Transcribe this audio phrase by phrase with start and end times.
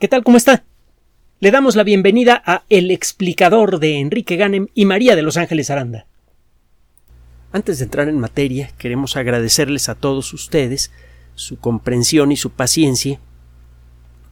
[0.00, 0.24] ¿Qué tal?
[0.24, 0.64] ¿Cómo está?
[1.38, 5.70] Le damos la bienvenida a El explicador de Enrique Ganem y María de Los Ángeles
[5.70, 6.06] Aranda.
[7.52, 10.90] Antes de entrar en materia, queremos agradecerles a todos ustedes
[11.36, 13.20] su comprensión y su paciencia.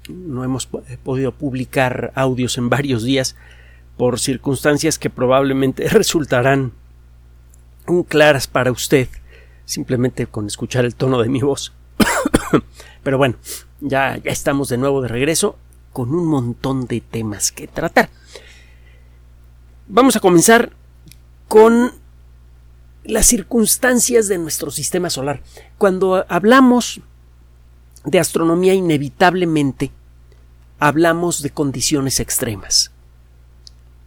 [0.08, 3.36] No hemos podido publicar audios en varios días
[3.96, 6.72] por circunstancias que probablemente resultarán
[8.08, 9.08] claras para usted,
[9.64, 11.72] simplemente con escuchar el tono de mi voz.
[13.04, 13.36] Pero bueno,
[13.82, 15.56] ya, ya estamos de nuevo de regreso
[15.92, 18.08] con un montón de temas que tratar.
[19.88, 20.72] Vamos a comenzar
[21.48, 21.92] con
[23.04, 25.42] las circunstancias de nuestro sistema solar.
[25.76, 27.00] Cuando hablamos
[28.04, 29.90] de astronomía, inevitablemente
[30.78, 32.92] hablamos de condiciones extremas.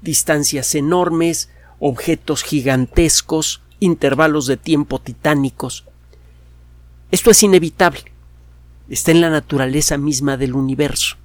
[0.01, 5.83] Distancias enormes, objetos gigantescos, intervalos de tiempo titánicos.
[7.11, 8.14] Esto es inevitable.
[8.89, 11.17] Está en la naturaleza misma del universo.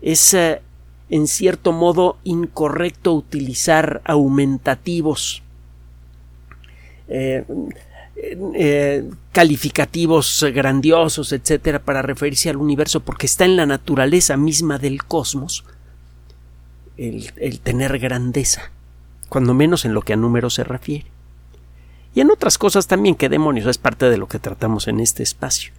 [0.00, 0.62] Es eh,
[1.10, 5.42] en cierto modo incorrecto utilizar aumentativos
[7.08, 7.44] eh,
[8.54, 15.04] eh, calificativos grandiosos, etcétera, para referirse al universo, porque está en la naturaleza misma del
[15.04, 15.64] cosmos
[16.96, 18.70] el, tener grandeza,
[19.28, 21.06] cuando menos en lo que a números se refiere.
[22.14, 25.22] Y en otras cosas también, que demonios es parte de lo que tratamos en este
[25.22, 25.72] espacio.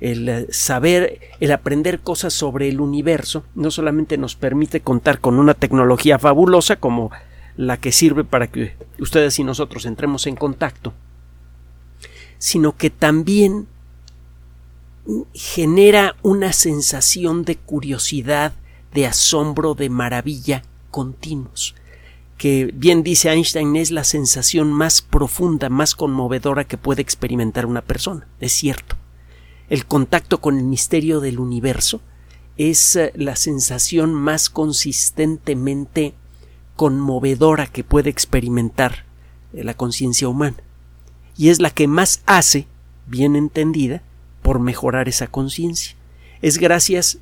[0.00, 5.38] El eh, saber, el aprender cosas sobre el universo, no solamente nos permite contar con
[5.38, 7.10] una tecnología fabulosa como
[7.56, 10.94] la que sirve para que ustedes y nosotros entremos en contacto,
[12.38, 13.66] sino que también
[15.34, 18.52] genera una sensación de curiosidad,
[18.94, 21.74] de asombro, de maravilla continuos,
[22.38, 27.82] que bien dice Einstein es la sensación más profunda, más conmovedora que puede experimentar una
[27.82, 28.26] persona.
[28.40, 28.96] Es cierto.
[29.70, 32.00] El contacto con el misterio del universo
[32.56, 36.14] es eh, la sensación más consistentemente
[36.74, 39.04] conmovedora que puede experimentar
[39.52, 40.56] eh, la conciencia humana.
[41.36, 42.66] Y es la que más hace,
[43.06, 44.02] bien entendida,
[44.42, 45.94] por mejorar esa conciencia.
[46.42, 47.18] Es gracias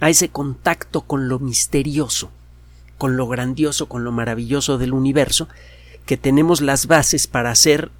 [0.00, 2.30] a ese contacto con lo misterioso,
[2.96, 5.48] con lo grandioso, con lo maravilloso del universo,
[6.06, 7.90] que tenemos las bases para hacer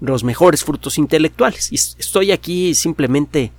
[0.00, 1.72] los mejores frutos intelectuales.
[1.72, 3.52] Y estoy aquí simplemente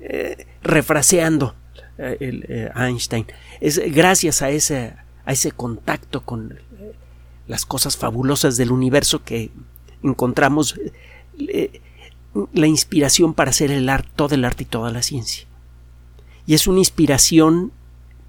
[0.00, 1.54] eh, refraseando
[1.98, 3.26] eh, el, Einstein.
[3.60, 4.94] Es gracias a ese
[5.28, 6.94] a ese contacto con eh,
[7.46, 9.50] las cosas fabulosas del universo que
[10.02, 10.80] encontramos
[11.38, 11.82] eh,
[12.54, 15.46] la inspiración para hacer el arte, todo el arte y toda la ciencia.
[16.46, 17.72] Y es una inspiración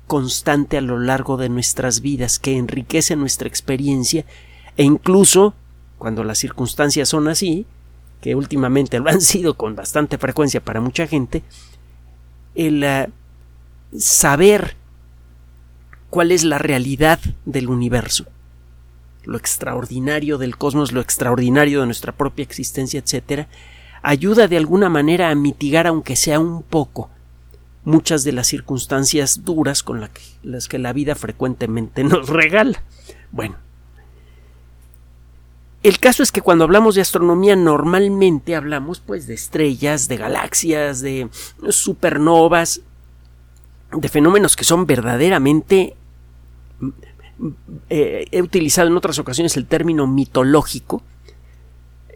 [0.07, 4.25] constante a lo largo de nuestras vidas que enriquece nuestra experiencia
[4.75, 5.53] e incluso
[6.00, 7.68] cuando las circunstancias son así,
[8.22, 11.44] que últimamente lo han sido con bastante frecuencia para mucha gente,
[12.56, 13.10] el eh,
[13.96, 14.76] saber
[16.10, 18.26] cuál es la realidad del universo,
[19.26, 23.48] lo extraordinario del cosmos, lo extraordinario de nuestra propia existencia, etc.,
[24.02, 27.10] ayuda de alguna manera a mitigar, aunque sea un poco,
[27.84, 30.08] muchas de las circunstancias duras con
[30.44, 32.81] las que la vida frecuentemente nos regala.
[33.31, 33.58] Bueno,
[35.82, 41.02] el caso es que cuando hablamos de astronomía normalmente hablamos pues de estrellas, de galaxias,
[41.02, 41.30] de
[41.70, 42.82] supernovas,
[43.92, 45.96] de fenómenos que son verdaderamente
[47.90, 51.02] eh, he utilizado en otras ocasiones el término mitológico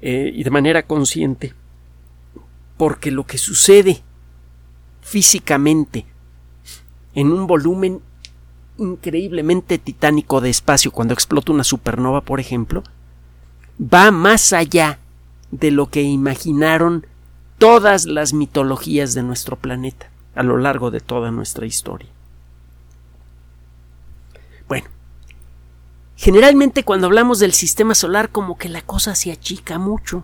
[0.02, 1.54] eh, y de manera consciente
[2.78, 4.02] porque lo que sucede
[5.02, 6.06] físicamente
[7.16, 8.02] en un volumen
[8.78, 12.84] increíblemente titánico de espacio cuando explota una supernova, por ejemplo,
[13.80, 15.00] va más allá
[15.52, 17.06] de lo que imaginaron
[17.58, 22.10] todas las mitologías de nuestro planeta a lo largo de toda nuestra historia.
[24.68, 24.88] Bueno,
[26.16, 30.24] generalmente cuando hablamos del sistema solar como que la cosa se achica mucho.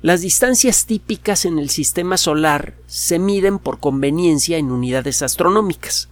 [0.00, 6.08] Las distancias típicas en el sistema solar se miden por conveniencia en unidades astronómicas.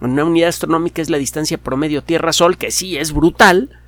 [0.00, 3.79] Una unidad astronómica es la distancia promedio Tierra-Sol, que sí es brutal.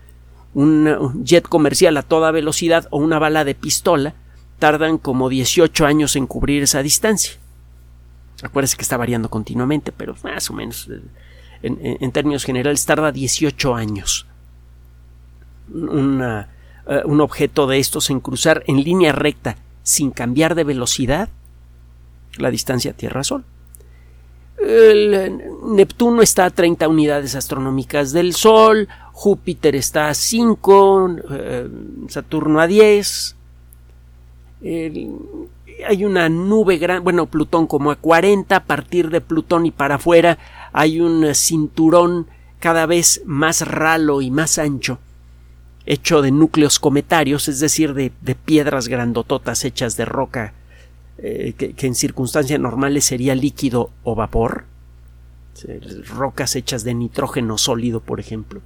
[0.55, 4.15] Un jet comercial a toda velocidad o una bala de pistola
[4.59, 7.35] tardan como 18 años en cubrir esa distancia.
[8.43, 11.01] Acuérdese que está variando continuamente, pero más o menos eh,
[11.63, 14.27] en, términos generales tarda 18 años
[15.75, 21.29] eh, un objeto de estos en cruzar en línea recta sin cambiar de velocidad
[22.37, 23.45] la distancia Tierra-Sol.
[25.65, 31.69] Neptuno está a 30 unidades astronómicas del Sol, Júpiter está a 5, eh,
[32.09, 33.37] Saturno a 10,
[35.87, 39.97] hay una nube grande, bueno, Plutón como a 40, a partir de Plutón y para
[39.97, 40.39] afuera
[40.73, 42.27] hay un cinturón
[42.61, 44.99] cada vez más ralo y más ancho,
[45.85, 50.55] hecho de núcleos cometarios, es decir, de, piedras grandototas hechas de roca,
[51.19, 54.65] eh, que, en circunstancias normales sería líquido o vapor,
[56.09, 58.63] rocas hechas de nitrógeno sólido, por ejemplo,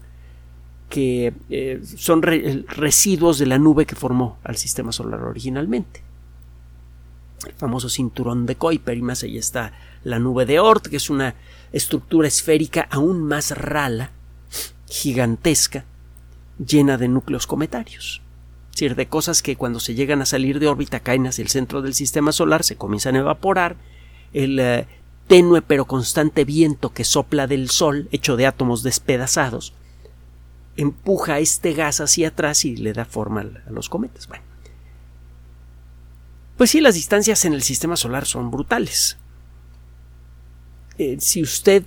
[0.88, 6.06] que eh, son residuos de la nube que formó al sistema solar originalmente
[7.44, 9.72] el famoso cinturón de Kuiper y más allá está
[10.04, 11.34] la nube de Oort, que es una
[11.72, 14.10] estructura esférica aún más rala,
[14.88, 15.84] gigantesca,
[16.64, 18.22] llena de núcleos cometarios.
[18.70, 21.48] Es decir, de cosas que cuando se llegan a salir de órbita caen hacia el
[21.48, 23.76] centro del sistema solar, se comienzan a evaporar,
[24.32, 24.86] el eh,
[25.28, 29.72] tenue pero constante viento que sopla del Sol, hecho de átomos despedazados,
[30.76, 34.28] empuja este gas hacia atrás y le da forma a los cometas.
[34.28, 34.44] Bueno,
[36.56, 39.18] pues sí, las distancias en el sistema solar son brutales.
[40.98, 41.84] Eh, si usted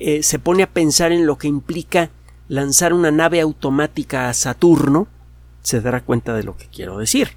[0.00, 2.10] eh, se, pone a pensar en lo que implica
[2.48, 5.06] lanzar una nave automática a Saturno,
[5.62, 7.36] se dará cuenta de lo que quiero decir.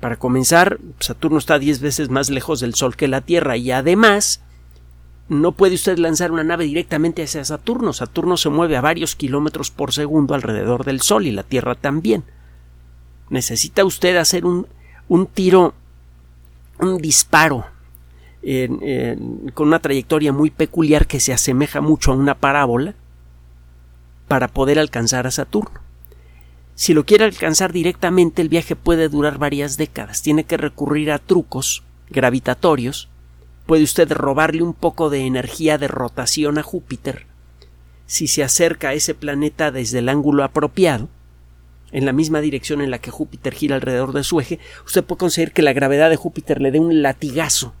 [0.00, 4.40] Para comenzar, Saturno está 10 veces más lejos del Sol que la Tierra y además
[5.30, 7.94] no puede usted lanzar una nave directamente hacia Saturno.
[7.94, 12.24] Saturno se mueve a varios kilómetros por segundo alrededor del Sol y la Tierra también
[13.30, 14.66] necesita usted hacer un,
[15.08, 15.72] un tiro,
[16.80, 17.64] un disparo
[19.54, 22.94] con una trayectoria muy peculiar que se asemeja mucho a una parábola
[24.28, 25.80] para poder alcanzar a Saturno.
[26.74, 30.22] Si lo quiere alcanzar directamente, el viaje puede durar varias décadas.
[30.22, 33.10] Tiene que recurrir a trucos gravitatorios.
[33.70, 37.26] Puede usted robarle un poco de energía de rotación a Júpiter
[38.04, 41.08] si se acerca a ese planeta desde el ángulo apropiado
[41.92, 45.20] en la misma dirección en la que Júpiter gira alrededor de su eje, usted puede
[45.20, 47.72] conseguir que la gravedad de Júpiter le dé un latigazo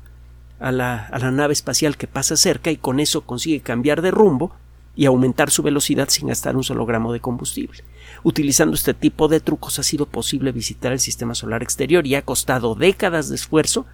[0.60, 4.12] a la, a la nave espacial que pasa cerca y con eso consigue cambiar de
[4.12, 4.54] rumbo
[4.94, 7.82] y aumentar su velocidad sin gastar un solo gramo de combustible.
[8.22, 12.22] Utilizando este tipo de trucos ha sido posible visitar el sistema solar exterior y ha
[12.22, 13.86] costado décadas de esfuerzo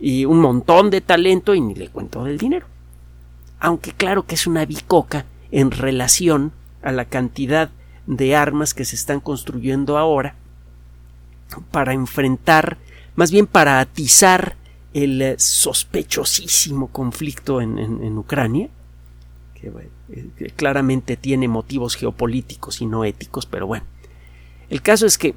[0.00, 2.66] y un montón de talento y ni le cuento del dinero.
[3.60, 6.52] Aunque claro que es una bicoca en relación
[6.82, 7.70] a la cantidad
[8.06, 10.34] de armas que se están construyendo ahora
[11.70, 12.78] para enfrentar,
[13.14, 14.56] más bien para atizar
[14.92, 18.68] el eh, sospechosísimo conflicto en, Ucrania,
[19.62, 23.86] eh, que, claramente tiene motivos geopolíticos y no éticos, pero bueno.
[24.68, 25.34] El caso es que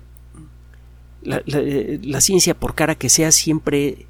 [1.22, 4.08] la, eh, la ciencia, por cara que sea, siempre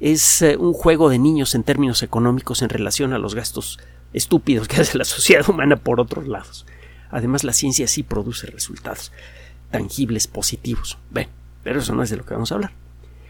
[0.00, 3.78] es un juego de niños en términos económicos en relación a los gastos
[4.12, 6.66] estúpidos que hace la sociedad humana por otros lados.
[7.10, 9.12] Además, la ciencia sí produce resultados
[9.70, 10.98] tangibles, positivos.
[11.10, 11.30] Bueno,
[11.62, 12.72] pero eso no es de lo que vamos a hablar.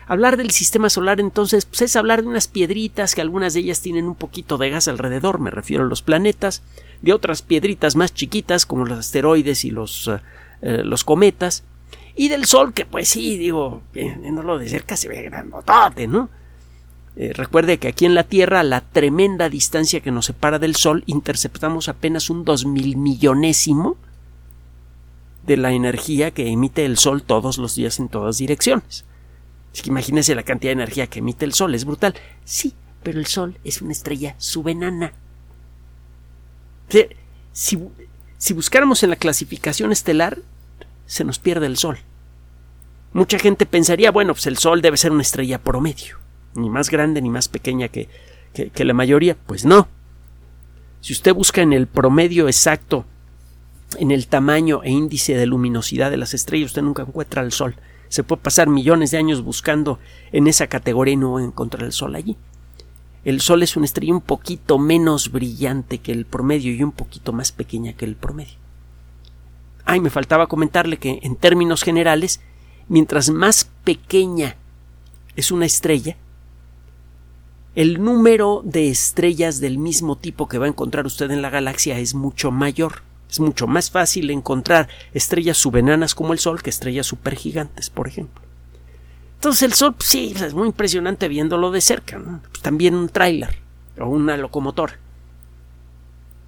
[0.06, 3.82] Hablar del sistema solar entonces pues, es hablar de unas piedritas que algunas de ellas
[3.82, 6.62] tienen un poquito de gas alrededor, me refiero a los planetas,
[7.02, 10.20] de otras piedritas más chiquitas como los asteroides y los, eh,
[10.62, 11.62] eh, los cometas,
[12.16, 13.82] y del Sol que pues sí, digo,
[14.32, 16.30] no lo de cerca se ve grandotote, ¿no?
[17.20, 21.02] Eh, recuerde que aquí en la Tierra, la tremenda distancia que nos separa del Sol,
[21.06, 23.96] interceptamos apenas un dos mil millonésimo
[25.44, 29.04] de la energía que emite el Sol todos los días en todas direcciones.
[29.72, 32.14] Así que imagínese la cantidad de energía que emite el Sol, es brutal.
[32.44, 35.12] Sí, pero el Sol es una estrella subenana.
[37.50, 37.80] Si,
[38.38, 40.38] si buscáramos en la clasificación estelar,
[41.06, 41.98] se nos pierde el Sol.
[43.12, 47.22] Mucha gente pensaría, bueno, pues el Sol debe ser una estrella promedio ni más grande
[47.22, 48.08] ni más pequeña que,
[48.52, 49.36] que, la mayoría.
[49.46, 49.88] Pues no.
[51.00, 53.04] Si usted busca en el promedio exacto,
[53.98, 57.76] en el tamaño e índice de luminosidad de las estrellas, usted nunca encuentra el Sol.
[58.08, 59.98] Se puede pasar millones de años buscando
[60.32, 62.36] en esa categoría y no encontrar el Sol allí.
[63.24, 67.32] El Sol es una estrella un poquito menos brillante que el promedio y un poquito
[67.32, 68.56] más pequeña que el promedio.
[69.84, 72.40] Ay, me faltaba comentarle que en términos generales,
[72.88, 74.56] mientras más pequeña
[75.34, 76.16] es una estrella,
[77.74, 81.98] el número de estrellas del mismo tipo que va a encontrar usted en la galaxia
[81.98, 83.02] es mucho mayor.
[83.30, 88.42] Es mucho más fácil encontrar estrellas subenanas como el Sol que estrellas supergigantes, por ejemplo.
[89.34, 92.18] Entonces el Sol, pues sí, es muy impresionante viéndolo de cerca.
[92.48, 93.58] Pues también un tráiler
[94.00, 94.98] o una locomotora.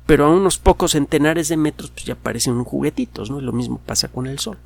[0.07, 3.41] Pero a unos pocos centenares de metros pues ya parecen juguetitos, ¿no?
[3.41, 4.57] Y lo mismo pasa con el Sol.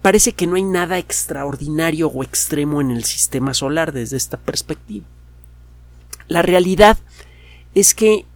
[0.00, 5.04] Parece que no hay nada extraordinario o extremo en el sistema solar desde esta perspectiva.
[6.28, 6.98] La realidad
[7.74, 8.26] es que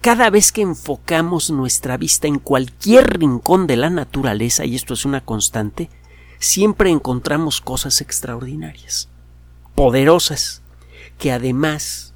[0.00, 5.04] cada vez que enfocamos nuestra vista en cualquier rincón de la naturaleza, y esto es
[5.04, 5.90] una constante,
[6.40, 9.08] siempre encontramos cosas extraordinarias,
[9.76, 10.60] poderosas,
[11.18, 12.14] que además,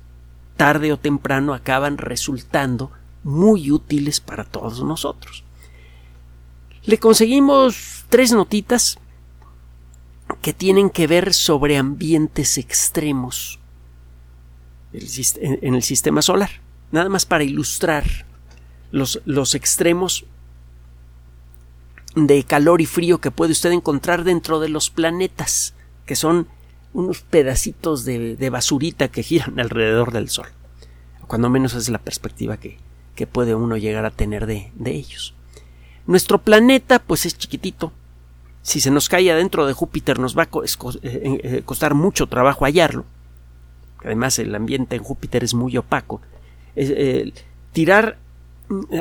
[0.56, 2.90] tarde o temprano, acaban resultando
[3.22, 5.44] muy útiles para todos nosotros.
[6.84, 8.98] Le conseguimos tres notitas
[10.42, 13.60] que tienen que ver sobre ambientes extremos
[15.40, 16.50] en el sistema solar.
[16.92, 18.04] Nada más para ilustrar
[18.90, 20.24] los, los extremos
[22.16, 25.74] de calor y frío que puede usted encontrar dentro de los planetas,
[26.06, 26.48] que son
[26.94, 30.48] unos pedacitos de, basurita que giran alrededor del Sol.
[31.26, 32.78] Cuando menos es la perspectiva que,
[33.14, 35.34] que puede uno llegar a tener de, de, ellos.
[36.06, 37.92] Nuestro planeta, pues es chiquitito.
[38.62, 42.64] Si se nos cae adentro de Júpiter, nos va a eh, eh, costar mucho trabajo
[42.64, 43.04] hallarlo.
[44.06, 46.20] Además, el ambiente en Júpiter es muy opaco.
[46.76, 47.32] Eh,
[47.72, 48.18] tirar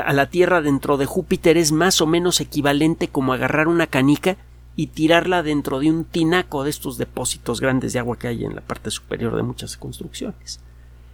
[0.03, 4.37] a la Tierra dentro de Júpiter es más o menos equivalente como agarrar una canica
[4.75, 8.55] y tirarla dentro de un tinaco de estos depósitos grandes de agua que hay en
[8.55, 10.59] la parte superior de muchas construcciones.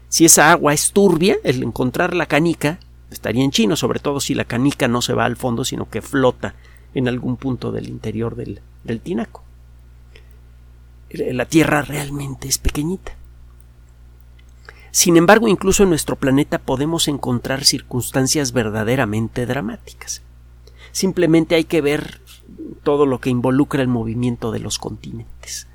[0.09, 2.79] Si esa agua es turbia, el encontrar la canica
[3.11, 6.01] estaría en chino, sobre todo si la canica no se va al fondo, sino que
[6.01, 6.55] flota
[6.93, 9.43] en algún punto del interior del tinaco.
[11.09, 13.13] La Tierra realmente es pequeñita.
[14.91, 20.21] Sin embargo, incluso en nuestro planeta podemos encontrar circunstancias verdaderamente dramáticas.
[20.91, 22.21] Simplemente hay que ver
[22.83, 25.67] todo lo que involucra el movimiento de los continentes.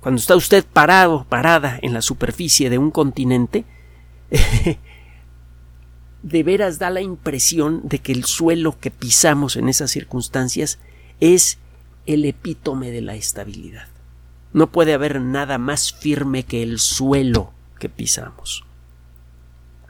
[0.00, 3.64] Cuando está usted parado, parada en la superficie de un continente,
[6.22, 10.78] de veras da la impresión de que el suelo que pisamos en esas circunstancias
[11.20, 11.58] es
[12.06, 13.86] el epítome de la estabilidad.
[14.52, 18.64] No puede haber nada más firme que el suelo que pisamos.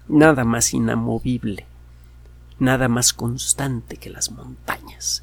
[0.08, 1.66] Nada más inamovible,
[2.58, 5.22] nada más constante que las montañas.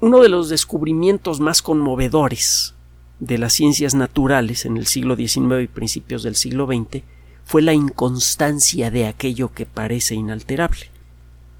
[0.00, 2.74] Uno de los descubrimientos más conmovedores
[3.18, 7.02] de las ciencias naturales en el siglo XIX y principios del siglo XX
[7.44, 10.90] fue la inconstancia de aquello que parece inalterable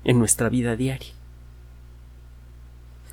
[0.04, 1.14] en nuestra vida diaria.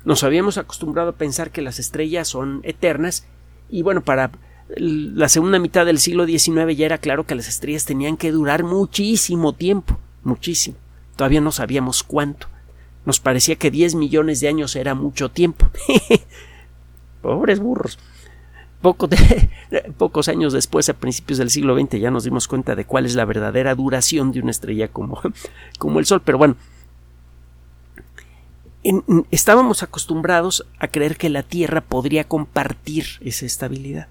[0.04, 3.26] Nos habíamos acostumbrado a pensar que las estrellas son eternas
[3.74, 4.30] y bueno, para
[4.76, 8.62] la segunda mitad del siglo XIX ya era claro que las estrellas tenían que durar
[8.62, 10.76] muchísimo tiempo, muchísimo.
[11.16, 12.46] Todavía no sabíamos cuánto.
[13.04, 15.68] Nos parecía que 10 millones de años era mucho tiempo.
[17.20, 17.98] Pobres burros.
[18.80, 19.08] Poco
[19.98, 23.16] pocos años después, a principios del siglo XX, ya nos dimos cuenta de cuál es
[23.16, 25.20] la verdadera duración de una estrella como,
[25.80, 26.22] como el Sol.
[26.24, 26.54] Pero bueno,
[29.30, 34.08] estábamos acostumbrados a creer que la Tierra podría compartir esa estabilidad,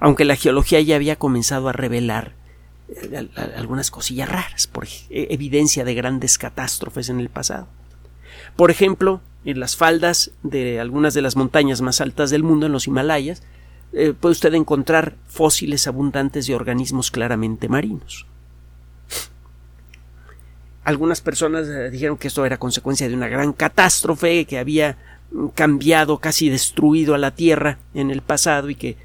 [0.00, 2.34] aunque la geología ya había comenzado a revelar
[2.88, 7.66] eh, algunas cosillas raras, por e, evidencia de grandes catástrofes en el pasado.
[8.56, 12.72] Por ejemplo, en las faldas de algunas de las montañas más altas del mundo, en
[12.72, 13.42] los Himalayas,
[13.92, 18.26] eh, puede usted encontrar fósiles abundantes de organismos claramente marinos.
[20.88, 24.96] Algunas personas eh, dijeron que esto era consecuencia de una gran catástrofe que había
[25.54, 28.96] cambiado, casi destruido a la Tierra en el pasado y que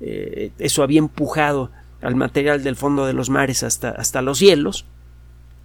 [0.00, 1.70] eh, eso había empujado
[2.02, 4.84] al material del fondo de los mares hasta, hasta los cielos.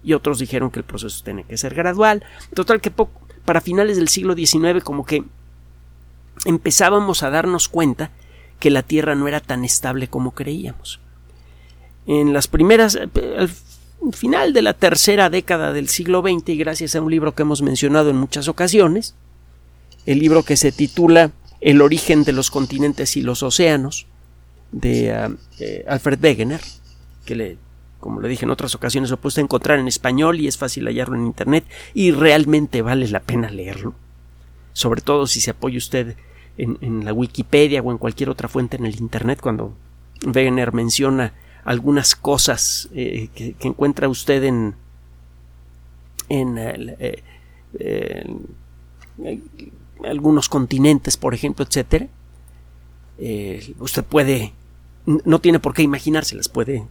[0.04, 2.22] Y otros dijeron que el proceso tiene que ser gradual.
[2.54, 2.92] Total que
[3.44, 5.24] para finales del siglo XIX como que
[6.44, 8.12] empezábamos a darnos cuenta
[8.60, 11.00] que la Tierra no era tan estable como creíamos.
[12.06, 13.48] En las primeras, eh,
[14.12, 17.62] final de la tercera década del siglo XX y gracias a un libro que hemos
[17.62, 19.14] mencionado en muchas ocasiones,
[20.06, 21.30] el libro que se titula
[21.60, 24.06] El origen de los continentes y los océanos
[24.72, 25.30] de ah,
[25.86, 26.60] Alfred Wegener,
[27.24, 27.58] que le,
[28.00, 31.16] como le dije en otras ocasiones, lo puede encontrar en español y es fácil hallarlo
[31.16, 33.94] en internet y realmente vale la pena leerlo,
[34.72, 36.16] sobre todo si se apoya usted
[36.58, 39.74] en, en la Wikipedia o en cualquier otra fuente en el internet cuando
[40.26, 41.32] Wegener menciona
[41.64, 44.74] algunas cosas eh, que, encuentra usted en,
[46.28, 47.22] en, eh,
[50.04, 52.06] algunos continentes, por ejemplo, etcétera.
[53.18, 54.52] Eh, usted puede,
[55.06, 56.86] no tiene por qué imaginárselas, puede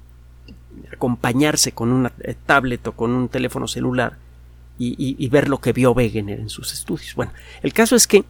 [0.91, 2.11] acompañarse con una
[2.45, 4.17] tablet o con un teléfono celular
[4.79, 7.13] y, ver lo que vio Wegener en sus estudios.
[7.15, 8.25] Bueno, el caso es que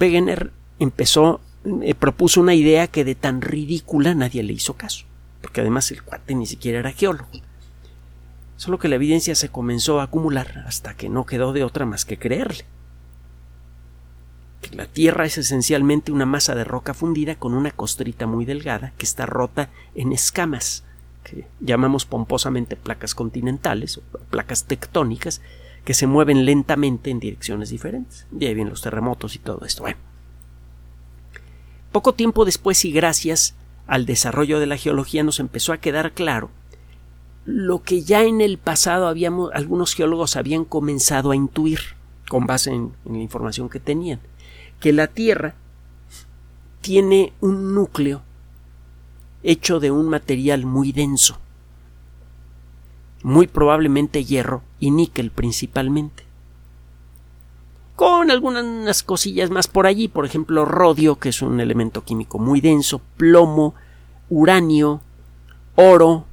[0.00, 1.40] Wegener empezó,
[1.98, 5.04] propuso una idea que de tan ridícula nadie le hizo caso
[5.40, 7.28] porque además el cuate ni siquiera era geólogo.
[8.56, 12.04] Solo que la evidencia se comenzó a acumular hasta que no quedó de otra más
[12.04, 12.64] que creerle.
[14.72, 19.06] la Tierra es esencialmente una masa de roca fundida con una costrita muy delgada que
[19.06, 20.84] está rota en escamas,
[21.24, 25.40] que llamamos pomposamente placas continentales o placas tectónicas,
[25.84, 28.26] que se mueven lentamente en direcciones diferentes.
[28.38, 29.84] Y ahí vienen los terremotos y todo esto.
[31.92, 33.54] Poco tiempo después y gracias
[33.90, 36.48] al desarrollo de la geología nos empezó a quedar claro
[37.44, 41.80] lo que ya en el pasado habíamos, algunos geólogos habían comenzado a intuir
[42.28, 44.20] con base en, en la información que tenían,
[44.78, 45.56] que la Tierra
[46.80, 48.22] tiene un núcleo
[49.42, 51.38] hecho de un material muy denso,
[53.24, 56.29] muy probablemente hierro y níquel principalmente.
[58.00, 62.62] Con algunas cosillas más por allí, por ejemplo, rodio, que es un elemento químico muy
[62.62, 63.74] denso, plomo,
[64.30, 65.02] uranio,
[65.74, 66.24] oro,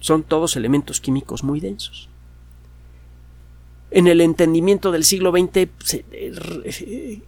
[0.00, 2.08] son todos elementos químicos muy densos.
[3.90, 5.68] En el entendimiento del siglo XX
[6.12, 7.20] eh,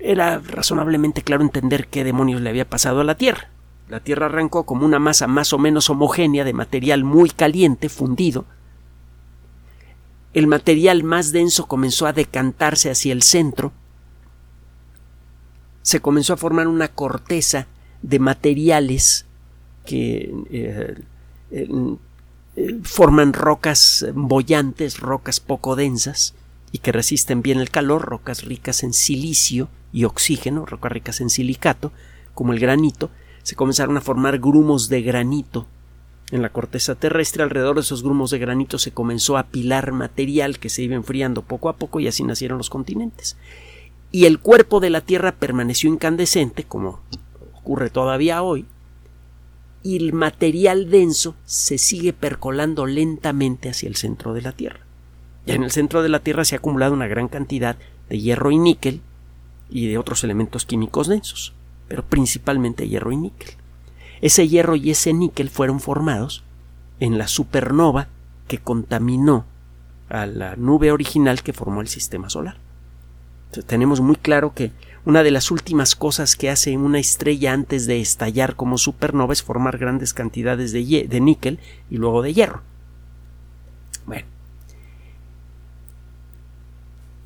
[0.00, 3.48] era razonablemente claro entender qué demonios le había pasado a la Tierra.
[3.88, 8.44] La Tierra arrancó como una masa más o menos homogénea de material muy caliente, fundido.
[10.32, 13.72] El material más denso comenzó a decantarse hacia el centro.
[15.82, 17.66] Se comenzó a formar una corteza
[18.02, 19.26] de materiales
[19.84, 20.94] que eh,
[21.50, 26.34] eh, forman rocas bollantes, rocas poco densas
[26.72, 31.30] y que resisten bien el calor, rocas ricas en silicio y oxígeno, rocas ricas en
[31.30, 31.92] silicato,
[32.34, 33.10] como el granito,
[33.42, 35.66] se comenzaron a formar grumos de granito
[36.30, 37.42] en la corteza terrestre.
[37.42, 41.42] Alrededor de esos grumos de granito se comenzó a apilar material que se iba enfriando
[41.42, 43.36] poco a poco y así nacieron los continentes.
[44.12, 47.00] Y el cuerpo de la Tierra permaneció incandescente, como
[47.54, 48.64] ocurre todavía hoy,
[49.82, 54.80] y el material denso se sigue percolando lentamente hacia el centro de la Tierra.
[55.44, 57.76] Ya en el centro de la Tierra se ha acumulado una gran cantidad
[58.08, 59.00] de hierro y níquel
[59.68, 61.52] y de otros elementos químicos densos
[61.88, 63.50] pero principalmente hierro y níquel.
[64.20, 66.44] Ese hierro y ese níquel fueron formados
[67.00, 68.08] en la supernova
[68.48, 69.44] que contaminó
[70.08, 72.58] a la nube original que formó el sistema solar.
[73.66, 74.70] tenemos muy claro que
[75.06, 79.42] una de las últimas cosas que hace una estrella antes de estallar como supernova es
[79.42, 82.62] formar grandes cantidades de, de níquel y luego de hierro.
[84.04, 84.26] Bueno.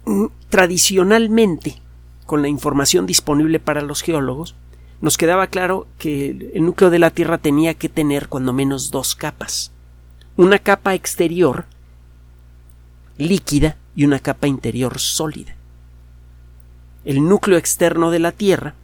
[0.04, 1.80] Mm, tradicionalmente,
[2.26, 4.54] con la información disponible para los geólogos,
[5.00, 9.14] nos quedaba claro que el núcleo de la Tierra tenía que tener cuando menos dos
[9.14, 9.72] capas.
[10.36, 11.66] Una capa exterior
[13.16, 15.56] líquida y una capa interior sólida.
[17.04, 18.74] El núcleo externo de la Tierra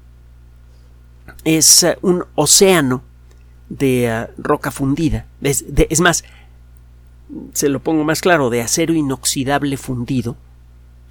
[1.44, 3.02] es eh, un océano
[3.68, 5.26] de eh, roca fundida.
[5.42, 6.24] es más,
[7.52, 10.36] se lo pongo más claro, de acero inoxidable fundido,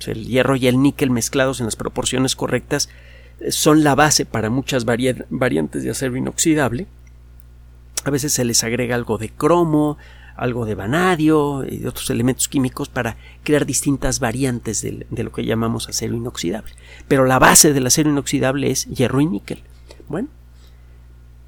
[0.06, 2.90] el hierro y el níquel mezclados en las proporciones correctas
[3.50, 6.88] son la base para muchas variantes de acero inoxidable.
[8.04, 9.98] A veces se les agrega algo de cromo,
[10.36, 15.88] algo de vanadio y otros elementos químicos para crear distintas variantes de, lo que llamamos
[15.88, 16.74] acero inoxidable.
[17.08, 19.64] Pero la base del acero inoxidable es hierro y níquel.
[20.08, 20.28] Bueno,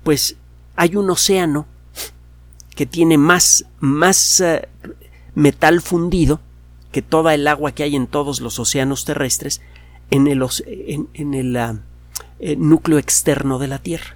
[0.03, 0.37] pues
[0.75, 1.67] hay un océano
[2.75, 4.89] que tiene más, más uh,
[5.35, 6.39] metal fundido
[6.91, 9.61] que toda el agua que hay en todos los océanos terrestres
[10.11, 11.79] en el, en, el ah,
[12.39, 14.15] eh, núcleo externo de la Tierra.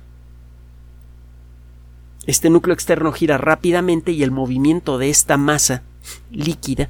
[2.27, 5.83] Este núcleo externo gira rápidamente y el movimiento de esta masa
[6.29, 6.89] líquida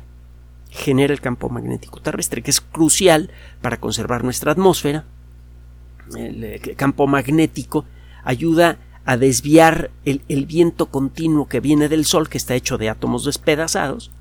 [0.70, 5.06] genera el campo magnético terrestre, que es crucial para conservar nuestra atmósfera.
[6.16, 7.86] El, eh, campo magnético
[8.24, 13.26] ayuda a desviar el viento continuo que viene del Sol, que está hecho de átomos
[13.26, 14.12] despedazados,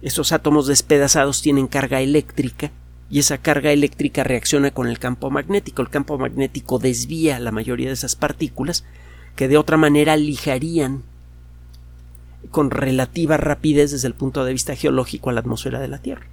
[0.00, 2.70] esos átomos despedazados tienen carga eléctrica
[3.10, 5.82] y esa carga eléctrica reacciona con el campo magnético.
[5.82, 8.84] El campo magnético desvía la mayoría de esas partículas
[9.36, 11.02] que de otra manera lijarían
[12.50, 16.26] con relativa rapidez desde el punto de vista geológico a la atmósfera de la Tierra.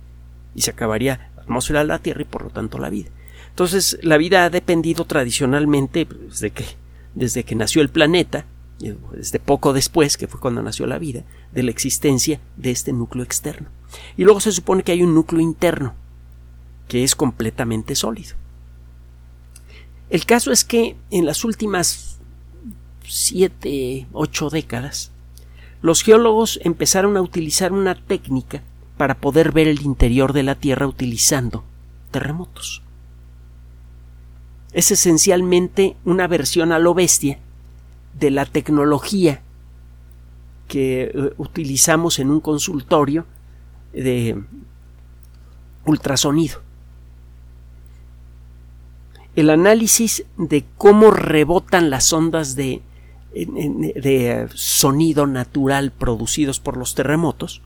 [0.53, 3.09] Y se acabaría la atmósfera de la Tierra y por lo tanto la vida.
[3.49, 6.65] Entonces la vida ha dependido tradicionalmente desde que,
[7.13, 8.45] desde que nació el planeta
[8.79, 13.23] desde poco después, que fue cuando nació la vida, de la existencia de este núcleo
[13.23, 13.69] externo.
[14.17, 15.95] Y luego se supone que hay un núcleo interno,
[16.87, 18.35] que es completamente sólido.
[20.09, 22.19] El caso es que en las últimas
[23.07, 25.11] siete, ocho décadas,
[25.81, 28.63] los geólogos empezaron a utilizar una técnica
[28.97, 31.63] para poder ver el interior de la Tierra utilizando
[32.11, 32.81] terremotos.
[34.73, 37.39] Es esencialmente una versión a lo bestia
[38.19, 39.41] de la tecnología
[40.67, 43.25] que eh, utilizamos en un consultorio
[43.93, 44.41] de
[45.85, 46.64] ultrasonido.
[49.35, 52.81] El análisis de cómo rebotan las ondas de,
[53.33, 57.61] de sonido natural producidos por los terremotos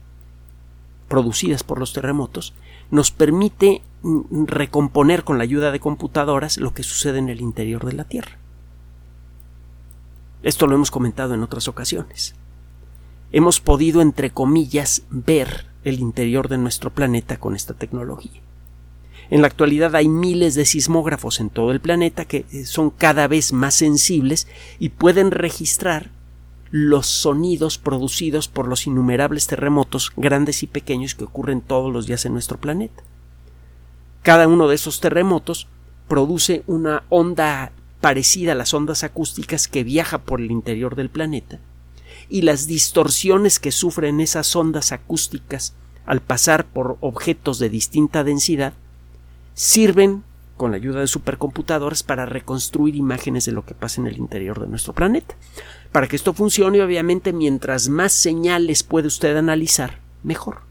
[1.10, 2.54] producidas por los terremotos
[2.90, 7.84] nos permite mm, recomponer con la ayuda de computadoras lo que sucede en el interior
[7.84, 8.38] de la Tierra.
[10.42, 12.34] Esto lo hemos comentado en otras ocasiones.
[13.32, 18.40] Hemos podido, entre comillas, ver el interior de nuestro planeta con esta tecnología.
[19.30, 23.28] En la actualidad hay miles de sismógrafos en todo el planeta que eh, son cada
[23.28, 24.48] vez más sensibles
[24.80, 26.10] y pueden registrar
[26.72, 32.24] los sonidos producidos por los innumerables terremotos grandes y pequeños que ocurren todos los días
[32.26, 33.02] en nuestro planeta.
[34.22, 35.68] Cada uno de esos terremotos
[36.08, 41.60] produce una onda parecida a las ondas acústicas que viaja por el interior del planeta
[42.28, 48.74] y las distorsiones que sufren esas ondas acústicas al pasar por objetos de distinta densidad
[49.60, 50.24] sirven
[50.56, 54.58] con la ayuda de supercomputadores para reconstruir imágenes de lo que pasa en el interior
[54.58, 55.34] de nuestro planeta.
[55.92, 60.62] Para que esto funcione, obviamente, mientras más señales puede usted analizar, mejor.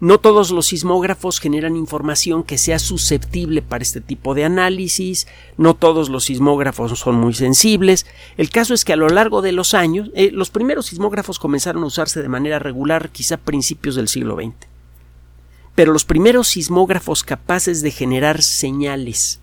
[0.00, 5.74] No todos los sismógrafos generan información que sea susceptible para este tipo de análisis, no
[5.74, 8.04] todos los sismógrafos son muy sensibles.
[8.36, 11.84] El caso es que a lo largo de los años, eh, los primeros sismógrafos comenzaron
[11.84, 14.67] a usarse de manera regular quizá a principios del siglo XX.
[15.78, 19.38] Pero los primeros sismógrafos capaces de generar señales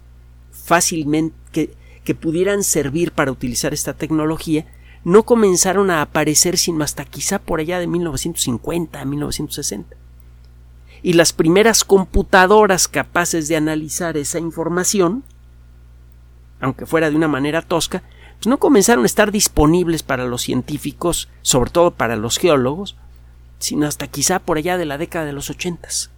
[0.52, 1.34] fácilmente
[2.04, 4.66] que, pudieran servir para utilizar esta tecnología
[5.06, 9.96] no comenzaron a aparecer sino hasta quizá por allá de 1950 a 1960
[11.02, 15.24] y las primeras computadoras capaces de analizar esa información,
[16.60, 18.04] aunque fuera de una manera tosca,
[18.40, 22.98] pues no comenzaron a estar disponibles para los científicos, sobre todo para los geólogos,
[23.60, 26.12] sino hasta quizá por allá de la década de los ochentas.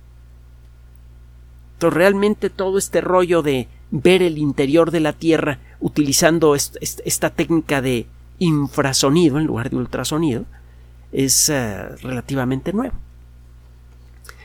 [1.78, 7.84] Entonces realmente todo este rollo de ver el interior de la Tierra utilizando esta técnica
[7.84, 8.08] de
[8.40, 10.46] infrasonido en lugar de ultrasonido
[11.12, 12.96] es eh, relativamente nuevo.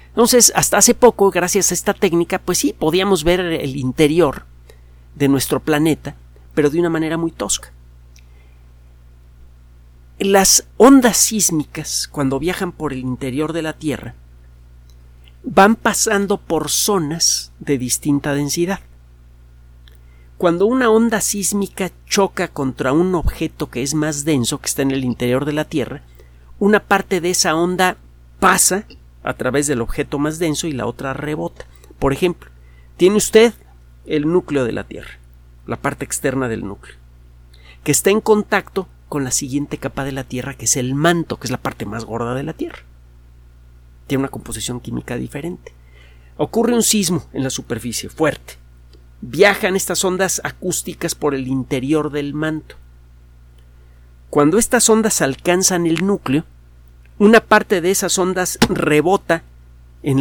[0.09, 4.45] Entonces, hasta hace poco, gracias a esta técnica, pues sí, podíamos ver el interior
[5.15, 6.17] de nuestro planeta,
[6.55, 7.73] pero de una manera muy tosca.
[10.19, 14.15] Las ondas sísmicas, cuando viajan por el interior de la Tierra,
[15.45, 18.81] van pasando por zonas de distinta densidad.
[20.39, 24.91] Cuando una onda sísmica choca contra un objeto que es más denso, que está en
[24.91, 26.03] el interior de la Tierra,
[26.59, 27.97] una parte de esa onda
[28.41, 28.85] pasa
[29.23, 31.67] a través del objeto más denso y la otra rebota.
[31.99, 32.51] Por ejemplo,
[32.97, 33.53] tiene usted
[34.07, 35.19] el núcleo de la Tierra,
[35.67, 36.97] la parte externa del núcleo,
[37.85, 41.39] que está en contacto con la siguiente capa de la Tierra, que es el manto,
[41.39, 42.81] que es la parte más gorda de la Tierra.
[44.13, 45.73] Tiene una composición química diferente.
[46.37, 48.59] Ocurre un sismo en la superficie, fuerte.
[49.23, 52.75] Viajan estas ondas acústicas por el interior del manto.
[54.29, 56.45] Cuando estas ondas alcanzan el núcleo,
[57.19, 59.45] una parte de esas ondas rebota
[60.03, 60.21] en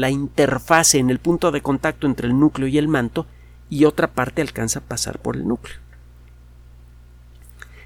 [0.00, 3.26] la, interfase, en el punto de contacto entre el núcleo y el manto,
[3.68, 5.78] y otra parte alcanza a pasar por el núcleo.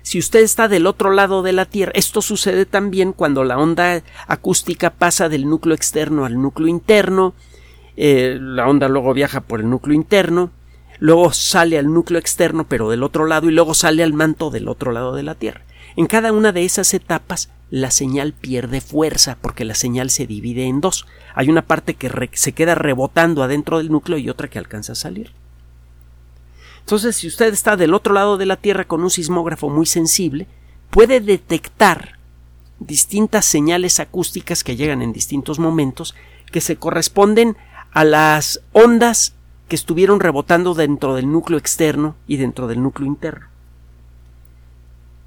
[0.08, 4.02] Si usted está del otro lado de la Tierra, esto sucede también cuando la onda
[4.26, 7.34] acústica pasa del núcleo externo al núcleo interno,
[7.94, 10.50] eh, la onda luego viaja por el núcleo interno,
[10.98, 14.68] luego sale al núcleo externo pero del otro lado y luego sale al manto del
[14.68, 15.60] otro lado de la Tierra.
[15.94, 20.68] En cada una de esas etapas la señal pierde fuerza porque la señal se divide
[20.68, 21.04] en dos.
[21.34, 24.94] Hay una parte que se queda rebotando adentro del núcleo y otra que alcanza a
[24.94, 25.32] salir.
[26.88, 30.46] Entonces, si usted está del otro lado de la Tierra con un sismógrafo muy sensible,
[30.88, 32.18] puede detectar
[32.78, 36.14] distintas señales acústicas que llegan en distintos momentos
[36.50, 37.58] que se corresponden
[37.92, 39.34] a las ondas
[39.68, 43.48] que estuvieron rebotando dentro del núcleo externo y dentro del núcleo interno.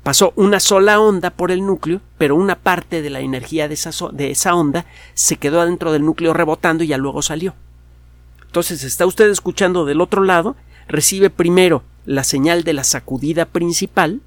[0.01, 4.55] Pasó una sola onda por el núcleo, pero una parte de la energía de esa,
[4.55, 7.53] onda se quedó adentro del núcleo rebotando y ya luego salió.
[8.47, 10.55] Entonces está usted escuchando del otro lado,
[10.91, 14.21] recibe primero la señal de la sacudida principal,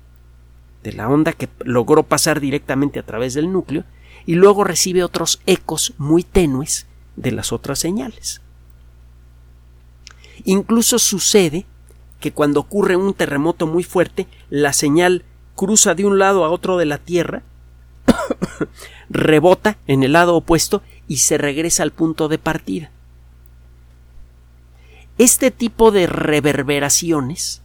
[0.83, 3.85] de la onda que logró pasar directamente a través del núcleo,
[4.27, 8.40] y luego recibe otros ecos muy tenues de las otras señales.
[10.44, 11.66] Incluso sucede
[12.20, 15.24] que cuando ocurre un terremoto muy fuerte, la señal
[15.55, 17.42] cruza de un lado a otro de la Tierra,
[19.11, 22.90] rebota en el lado opuesto y se regresa al punto de partida.
[25.16, 27.62] Este tipo de reverberaciones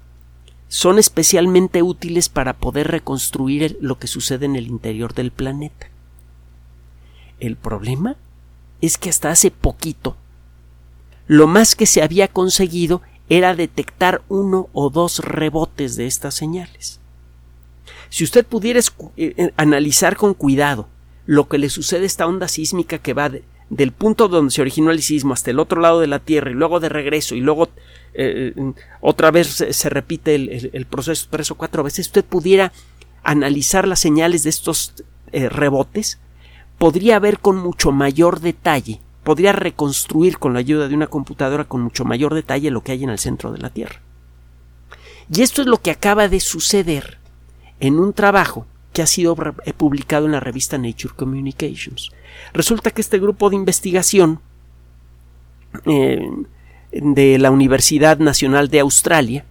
[0.68, 5.90] son especialmente útiles para poder reconstruir lo que sucede en el interior del planeta.
[7.40, 8.18] El problema
[8.82, 10.16] es que hasta hace poquito
[11.28, 17.00] lo más que se había conseguido era detectar uno o dos rebotes de estas señales.
[18.10, 18.84] Si usted pudiera eh,
[19.16, 20.88] eh, analizar con cuidado
[21.26, 23.32] lo que le sucede a esta onda sísmica que va
[23.70, 26.56] del punto donde se originó el sismo hasta el otro lado de la Tierra y
[26.56, 27.70] luego de regreso y luego
[28.14, 28.54] eh,
[29.02, 32.72] otra vez se, repite el, proceso tres o cuatro veces, usted pudiera
[33.24, 34.94] analizar las señales de estos
[35.32, 36.20] eh, rebotes,
[36.78, 41.82] podría ver con mucho mayor detalle, podría reconstruir con la ayuda de una computadora con
[41.82, 44.02] mucho mayor detalle lo que hay en el centro de la Tierra.
[45.32, 47.20] Y esto es lo que acaba de suceder
[47.80, 52.12] en un trabajo que ha sido eh, publicado en la revista Nature Communications.
[52.54, 54.40] Resulta que este grupo de investigación
[55.86, 56.28] eh,
[56.92, 59.46] de la Universidad Nacional de Australia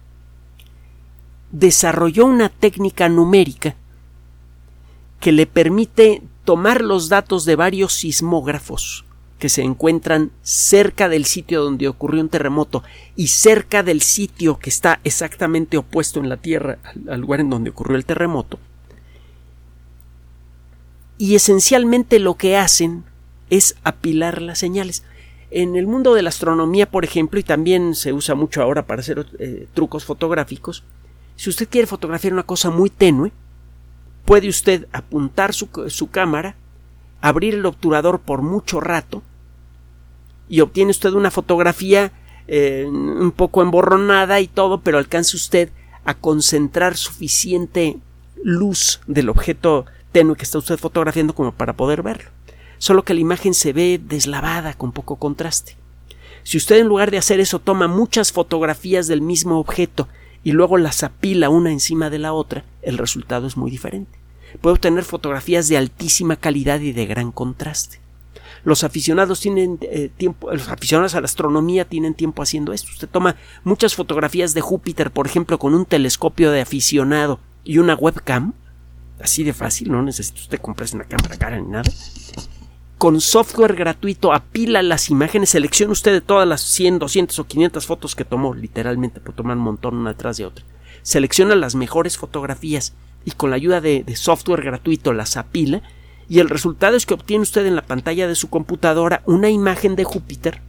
[1.51, 3.75] desarrolló una técnica numérica
[5.19, 9.05] que le permite tomar los datos de varios sismógrafos
[9.39, 12.83] que se encuentran cerca del sitio donde ocurrió un terremoto
[13.15, 16.77] y cerca del sitio que está exactamente opuesto en la Tierra
[17.09, 18.59] al lugar en donde ocurrió el terremoto,
[21.19, 23.03] y esencialmente lo que hacen
[23.49, 25.03] es apilar las señales.
[25.51, 29.01] En el mundo de la astronomía, por ejemplo, y también se usa mucho ahora para
[29.01, 30.83] hacer eh, trucos fotográficos,
[31.35, 33.31] si usted quiere fotografiar una cosa muy tenue,
[34.23, 36.55] puede usted apuntar su, cámara,
[37.19, 39.21] abrir el obturador por mucho rato
[40.47, 42.13] y obtiene usted una fotografía
[42.47, 45.69] eh, un poco emborronada y todo, pero alcanza usted
[46.05, 47.97] a concentrar suficiente
[48.41, 52.29] luz del objeto tenue que está usted fotografiando como para poder verlo.
[52.77, 55.75] Solo que la imagen se ve deslavada con poco contraste.
[56.43, 60.07] Si usted en lugar de hacer eso toma muchas fotografías del mismo objeto
[60.43, 64.17] y luego las apila una encima de la otra, el resultado es muy diferente.
[64.61, 67.99] Puede obtener fotografías de altísima calidad y de gran contraste.
[68.63, 72.89] Los aficionados tienen eh, tiempo, los aficionados a la astronomía tienen tiempo haciendo esto.
[72.91, 77.95] Usted toma muchas fotografías de Júpiter, por ejemplo, con un telescopio de aficionado y una
[77.95, 78.53] webcam,
[79.21, 81.89] así de fácil, no necesita usted comprarse una cámara cara ni nada.
[82.97, 87.85] Con software gratuito apila las imágenes, selecciona usted de todas las 100, 200 o 500
[87.85, 90.65] fotos que tomó, literalmente, por tomar un montón una detrás de otra.
[91.01, 95.81] Selecciona las mejores fotografías y con la ayuda de, de software gratuito las apila
[96.27, 99.95] y el resultado es que obtiene usted en la pantalla de su computadora una imagen
[99.95, 100.61] de Júpiter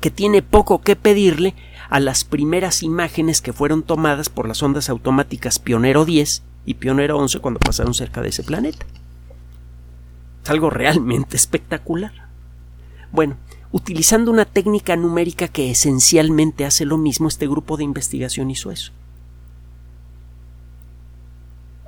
[0.00, 1.54] que tiene poco que pedirle
[1.90, 7.18] a las primeras imágenes que fueron tomadas por las ondas automáticas Pionero 10 y Pionero
[7.18, 8.86] 11 cuando pasaron cerca de ese planeta.
[10.42, 12.12] Es algo realmente espectacular.
[13.12, 13.36] Bueno,
[13.72, 18.92] utilizando una técnica numérica que esencialmente hace lo mismo, este grupo de investigación hizo eso.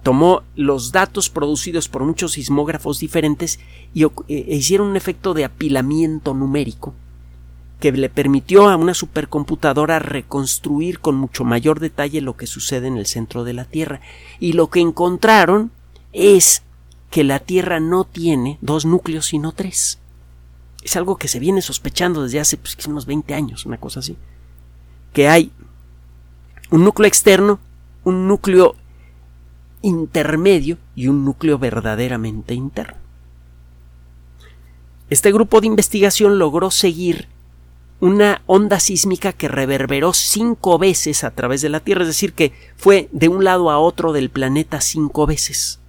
[0.03, 3.59] Tomó los datos producidos por muchos sismógrafos diferentes
[3.93, 6.95] y e hicieron un efecto de apilamiento numérico
[7.81, 12.97] que le permitió a una supercomputadora reconstruir con mucho mayor detalle lo que sucede en
[12.97, 14.01] el centro de la Tierra.
[14.41, 15.71] Y lo que encontraron
[16.13, 16.63] es
[17.11, 19.99] que la Tierra no tiene dos núcleos sino tres.
[20.83, 24.17] Es algo que se viene sospechando desde hace pues, unos 20 años, una cosa así.
[25.13, 25.53] Que hay
[26.71, 27.59] un núcleo externo,
[28.05, 28.75] un núcleo
[29.83, 32.99] intermedio y un núcleo verdaderamente interno.
[35.11, 37.29] Este grupo de investigación logró seguir
[38.01, 42.53] una onda sísmica que reverberó cinco veces a través de la Tierra, es decir, que
[42.77, 45.81] fue de un lado a otro del planeta cinco veces.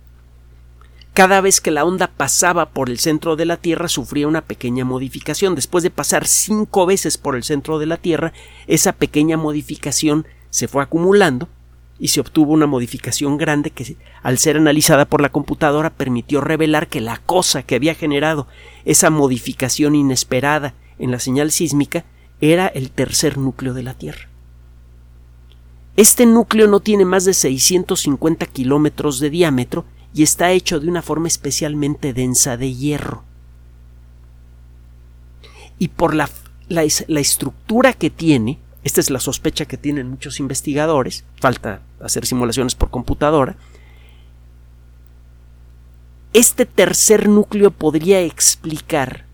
[1.13, 4.85] Cada vez que la onda pasaba por el centro de la Tierra sufría una pequeña
[4.85, 5.55] modificación.
[5.55, 8.33] Después de pasar cinco veces por el centro de la Tierra,
[8.67, 11.49] esa pequeña modificación se fue acumulando
[11.99, 16.87] y se obtuvo una modificación grande que, al ser analizada por la computadora, permitió revelar
[16.87, 18.47] que la cosa que había generado
[18.85, 22.05] esa modificación inesperada en la señal sísmica
[22.41, 24.29] era el tercer núcleo de la Tierra.
[25.95, 31.01] Este núcleo no tiene más de 650 kilómetros de diámetro y está hecho de una
[31.01, 33.23] forma especialmente densa de hierro.
[35.79, 36.29] Y por la,
[36.69, 42.25] la, la estructura que tiene, esta es la sospecha que tienen muchos investigadores, falta hacer
[42.25, 43.57] simulaciones por computadora,
[46.33, 49.25] este tercer núcleo podría explicar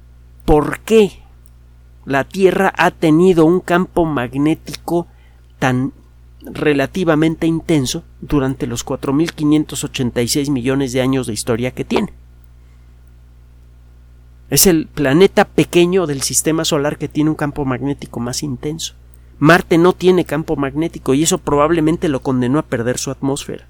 [0.45, 1.22] por qué
[2.05, 5.07] la Tierra ha tenido un campo magnético
[5.59, 5.93] tan
[6.41, 12.11] relativamente intenso durante los 4.586 millones de años de historia que tiene.
[14.49, 18.93] Es el planeta pequeño del sistema solar que tiene un campo magnético más intenso.
[19.39, 23.67] Marte no tiene campo magnético y eso probablemente lo condenó a perder su atmósfera.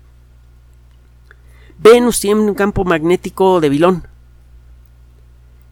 [1.77, 4.07] Venus tiene un campo magnético de vilón,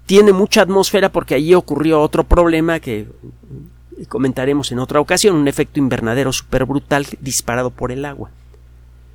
[0.06, 3.08] tiene mucha atmósfera porque allí ocurrió otro problema que
[4.08, 8.30] comentaremos en otra ocasión, un efecto invernadero súper brutal disparado por el agua.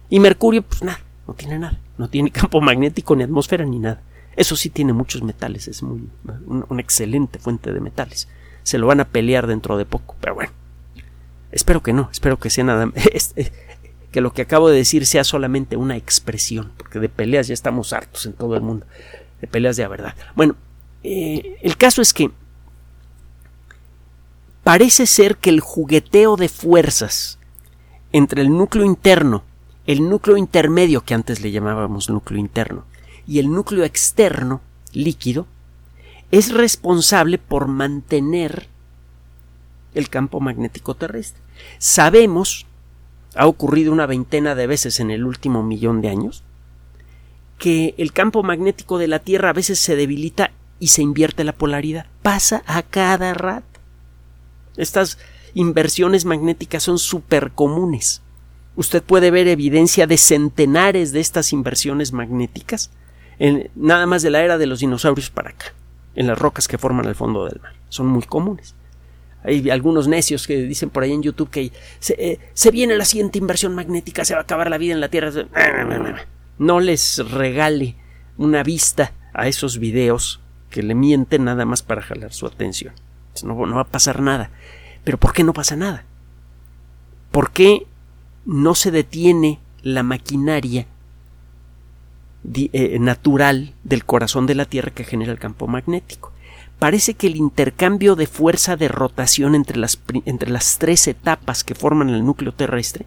[0.08, 4.00] Y Mercurio, pues nada, no tiene nada, no tiene campo magnético ni atmósfera ni nada.
[4.36, 6.08] Eso sí tiene muchos metales, es muy,
[6.46, 8.28] una excelente fuente de metales.
[8.62, 10.52] Se lo van a pelear dentro de poco, pero bueno.
[11.52, 12.90] Espero que no, espero que sea nada
[13.36, 13.52] eh,
[14.10, 17.92] que lo que acabo de decir sea solamente una expresión, porque de peleas ya estamos
[17.92, 18.86] hartos en todo el mundo,
[19.40, 20.14] de peleas de la verdad.
[20.34, 20.56] Bueno,
[21.06, 22.30] el caso es que
[24.64, 27.38] parece ser que el jugueteo de fuerzas
[28.12, 29.44] entre el núcleo interno,
[29.86, 32.84] el núcleo intermedio que antes le llamábamos núcleo interno,
[33.26, 34.60] y el núcleo externo,
[34.92, 35.46] líquido,
[36.32, 38.66] es responsable por mantener
[39.94, 41.40] el campo magnético terrestre.
[41.78, 42.66] Sabemos,
[43.36, 46.42] ha ocurrido una veintena de veces en el último millón de años,
[47.58, 51.52] que el campo magnético de la Tierra a veces se debilita y se invierte la
[51.52, 52.06] polaridad.
[52.22, 53.80] Pasa a cada rato.
[54.76, 55.18] Estas
[55.54, 58.22] inversiones magnéticas son súper comunes.
[58.76, 62.90] Usted puede ver evidencia de centenares de estas inversiones magnéticas
[63.38, 65.72] en, nada más de la era de los dinosaurios para acá,
[66.14, 67.74] en las rocas que forman el fondo del mar.
[67.88, 68.74] Son muy comunes.
[69.44, 73.04] Hay algunos necios que dicen por ahí en YouTube que se, eh, se, viene la
[73.04, 75.30] siguiente inversión magnética, se va a acabar la vida en la Tierra.
[76.58, 77.96] No les regale
[78.36, 80.40] una vista a esos videos
[80.76, 82.92] que le mienten nada más para jalar su atención.
[83.42, 84.50] No, no va a pasar nada.
[85.04, 86.04] Pero ¿por qué no pasa nada?
[87.30, 87.86] ¿Por qué
[88.44, 90.86] no se detiene la maquinaria
[92.52, 96.32] eh, natural del corazón de la Tierra que genera el campo magnético?
[96.78, 101.74] parece que el intercambio de fuerza de rotación entre las, entre las tres etapas que
[101.74, 103.06] forman el núcleo terrestre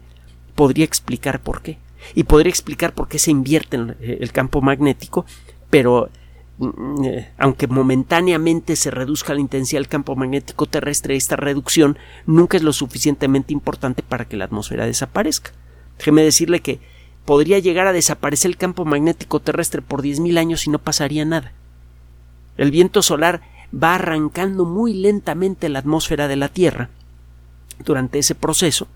[0.56, 1.78] podría explicar por qué.
[2.16, 5.24] Y podría explicar por qué se invierte eh, el campo magnético,
[5.70, 6.10] pero
[7.38, 12.72] aunque momentáneamente se reduzca la intensidad del campo magnético terrestre, esta reducción nunca es lo
[12.72, 15.52] suficientemente importante para que la atmósfera desaparezca.
[15.98, 16.80] Déjeme decirle que
[17.24, 21.52] podría llegar a desaparecer el campo magnético terrestre por 10.000 años y no pasaría nada.
[22.56, 23.42] El viento solar
[23.72, 26.90] va arrancando muy lentamente la atmósfera de la Tierra.
[27.84, 28.88] Durante ese proceso,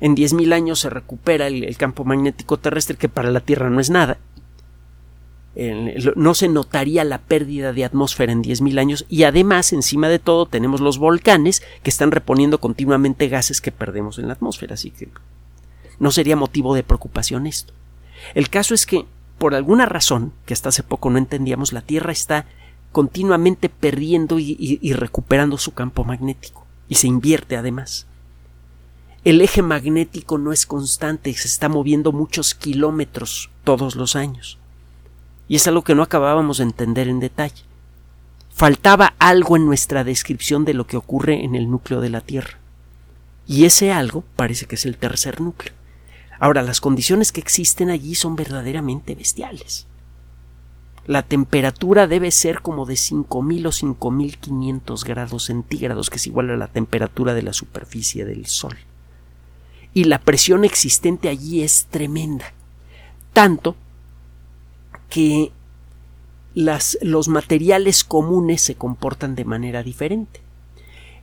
[0.00, 3.90] en 10.000 años se recupera el, campo magnético terrestre, que para la Tierra no es
[3.90, 4.18] nada.
[6.16, 10.46] No se notaría la pérdida de atmósfera en 10.000 años y además, encima de todo,
[10.46, 15.08] tenemos los volcanes que están reponiendo continuamente gases que perdemos en la atmósfera, así que
[15.98, 17.74] no sería motivo de preocupación esto.
[18.34, 19.04] El caso es que,
[19.38, 22.46] por alguna razón, que hasta hace poco no entendíamos, la Tierra está
[22.92, 26.66] continuamente perdiendo y, recuperando su campo magnético.
[26.88, 28.06] Y se invierte además.
[29.24, 34.58] El eje magnético no es constante, se está moviendo muchos kilómetros todos los años.
[35.50, 37.62] Y es algo que no acabábamos de entender en detalle.
[38.48, 42.56] Faltaba algo en nuestra descripción de lo que ocurre en el núcleo de la Tierra.
[43.46, 45.74] Y ese algo parece que es el tercer núcleo.
[46.38, 49.86] Ahora, las condiciones que existen allí son verdaderamente bestiales
[51.10, 56.56] la temperatura debe ser como de 5000 o 5500 grados centígrados, que es igual a
[56.56, 58.76] la temperatura de la superficie del Sol.
[59.92, 62.52] Y la presión existente allí es tremenda.
[63.32, 63.74] Tanto
[65.10, 65.52] que
[66.54, 70.40] los materiales comunes se comportan de manera diferente.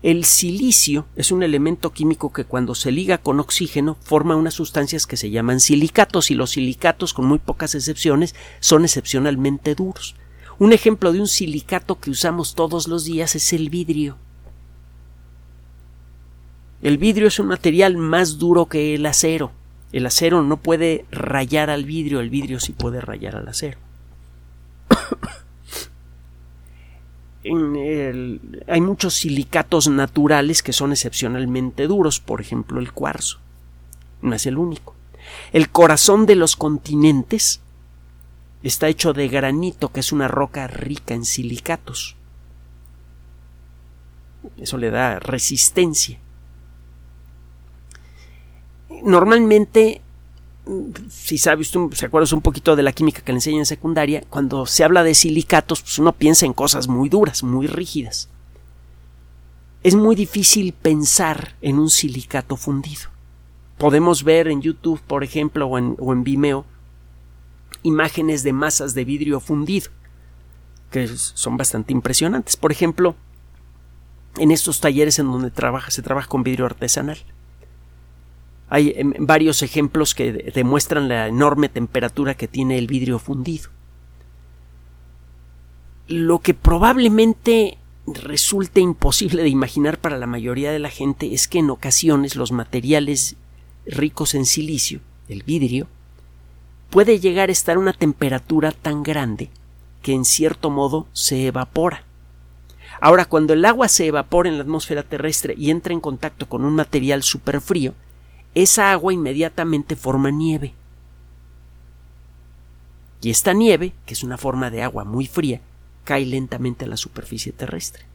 [0.04, 5.08] El silicio es un elemento químico que cuando se liga con oxígeno forma unas sustancias
[5.08, 10.15] que se llaman silicatos y los silicatos, con muy pocas excepciones, son excepcionalmente duros.
[10.60, 14.17] Un ejemplo de un silicato que usamos todos los días es el vidrio.
[16.84, 19.52] El vidrio es un material más duro que el acero.
[19.91, 23.80] El acero no puede rayar al vidrio, el vidrio sí puede rayar al acero.
[28.67, 33.39] hay muchos silicatos naturales que son excepcionalmente duros, por ejemplo el cuarzo.
[34.21, 34.95] No es el único.
[35.54, 37.62] El corazón de los continentes
[38.63, 42.15] está hecho de granito, que es una roca rica en silicatos.
[44.58, 46.19] Eso le da resistencia.
[49.03, 50.01] Normalmente
[51.10, 54.65] si sabes, se acuerdas un poquito de la química que le enseñan en secundaria, cuando
[54.65, 58.30] se habla de silicatos, pues uno piensa en cosas muy duras, muy rígidas.
[59.84, 63.09] Es muy difícil pensar en un silicato fundido.
[63.78, 66.65] Podemos ver en YouTube, por ejemplo, o en, o en Vimeo,
[67.84, 69.91] imágenes de masas de vidrio fundido,
[70.91, 72.57] que son bastante impresionantes.
[72.57, 73.15] Por ejemplo,
[74.38, 77.19] en estos talleres en donde trabaja, se trabaja con vidrio artesanal
[78.70, 83.70] hay em, varios ejemplos que demuestran la enorme temperatura que tiene el vidrio fundido.
[86.07, 91.59] Lo que probablemente resulte imposible de imaginar para la mayoría de la gente es que
[91.59, 93.36] en ocasiones los materiales
[93.86, 95.88] ricos en silicio, el vidrio,
[96.89, 99.49] puede llegar a estar a una temperatura tan grande
[100.01, 102.03] que en cierto modo se evapora.
[103.01, 106.63] Ahora, cuando el agua se evapora en la atmósfera terrestre y entra en contacto con
[106.63, 107.93] un material superfrío,
[108.64, 110.74] esa agua inmediatamente forma nieve.
[113.22, 115.62] Y esta nieve, que es una forma de agua muy fría,
[116.03, 118.05] cae lentamente a la superficie terrestre.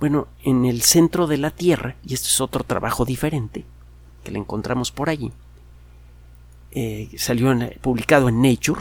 [0.00, 3.64] Bueno, en el centro de la Tierra, y esto es otro trabajo diferente,
[4.22, 5.30] que le encontramos por allí,
[6.70, 8.80] eh, salió publicado en Nature,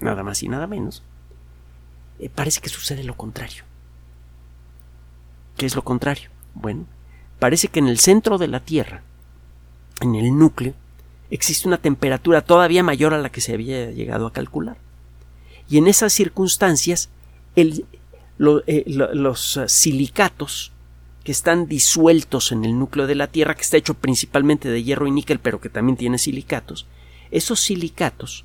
[0.00, 1.02] nada más y nada menos,
[2.18, 3.64] eh, parece que sucede lo contrario.
[5.58, 6.30] ¿Qué es lo contrario?
[6.54, 6.86] Bueno,
[7.38, 9.02] parece que en el centro de la Tierra,
[10.00, 10.74] en el núcleo,
[11.30, 14.76] existe una temperatura todavía mayor a la que se había llegado a calcular.
[15.68, 17.10] Y en esas circunstancias,
[17.56, 17.84] eh,
[18.86, 20.72] los silicatos
[21.24, 25.06] que están disueltos en el núcleo de la Tierra, que está hecho principalmente de hierro
[25.06, 26.86] y níquel, pero que también tiene silicatos,
[27.30, 28.44] esos silicatos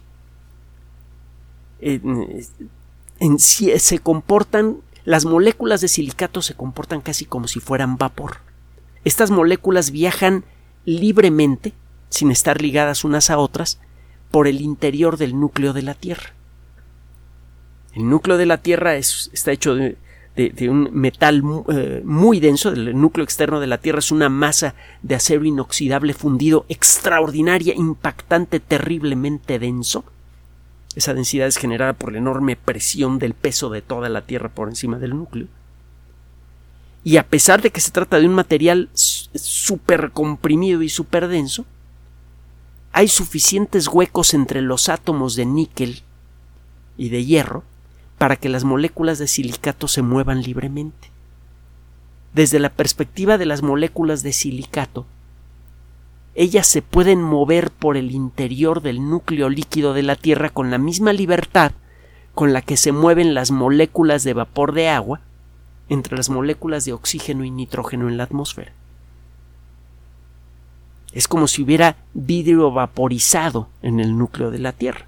[3.38, 8.38] se comportan, las moléculas de silicato se comportan casi como si fueran vapor.
[9.04, 10.44] Estas moléculas viajan
[10.86, 11.74] libremente,
[12.10, 13.80] sin estar ligadas unas a otras,
[14.32, 16.34] por el interior del núcleo de la Tierra.
[17.94, 19.98] El núcleo de la Tierra está hecho de,
[20.70, 25.16] un metal eh, muy denso, el núcleo externo de la Tierra es una masa de
[25.16, 30.04] acero inoxidable fundido extraordinaria, impactante, terriblemente denso,
[30.96, 34.70] esa densidad es generada por la enorme presión del peso de toda la Tierra por
[34.70, 35.48] encima del núcleo.
[37.06, 41.64] Y a pesar de que se trata de un material súper comprimido y súper denso,
[42.92, 46.02] hay suficientes huecos entre los átomos de níquel
[46.98, 47.64] y de hierro
[48.18, 51.12] para que las moléculas de silicato se muevan libremente.
[52.34, 55.06] Desde la perspectiva de las moléculas de silicato,
[56.34, 60.80] ellas se pueden mover por el interior del núcleo líquido de la Tierra con la
[60.80, 61.72] misma libertad
[62.34, 65.22] con la que se mueven las moléculas de vapor de agua
[65.90, 68.72] entre las moléculas de oxígeno y nitrógeno en la atmósfera.
[71.14, 75.08] Es como si hubiera vidrio vaporizado en el núcleo de la Tierra.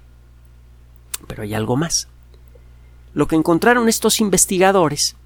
[1.26, 2.08] Pero hay algo más.
[3.12, 5.16] Lo que encontraron estos investigadores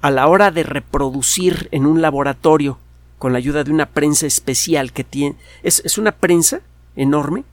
[0.00, 2.78] a la hora de reproducir en un laboratorio
[3.18, 5.36] con la ayuda de una prensa especial que tiene.
[5.62, 6.60] Es, una prensa
[6.96, 7.44] enorme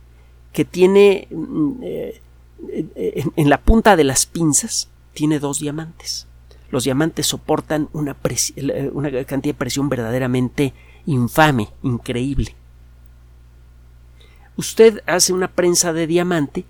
[0.53, 2.21] que tiene mm, eh,
[3.35, 6.27] en, la punta de las pinzas tiene dos diamantes.
[6.71, 10.73] Los diamantes soportan una, cantidad de presión verdaderamente
[11.05, 12.55] infame, increíble.
[14.57, 16.65] Usted hace una prensa de diamante,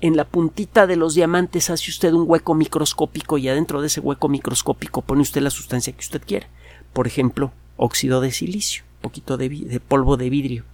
[0.00, 4.00] en la puntita de los diamantes hace usted un hueco microscópico y adentro de ese
[4.00, 6.48] hueco microscópico pone usted la sustancia que usted quiera.
[6.92, 10.64] Por ejemplo, óxido de silicio, poquito de, polvo de vidrio.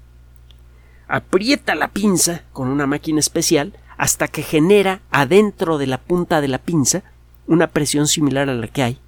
[1.07, 6.49] Aprieta la pinza con una máquina especial hasta que genera adentro de la punta de
[6.49, 7.05] la pinza
[7.47, 8.99] una presión similar a la que hay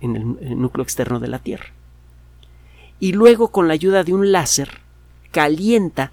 [0.00, 1.66] en el, núcleo externo de la Tierra.
[3.00, 4.80] Y luego con la ayuda de un láser
[5.30, 6.12] calienta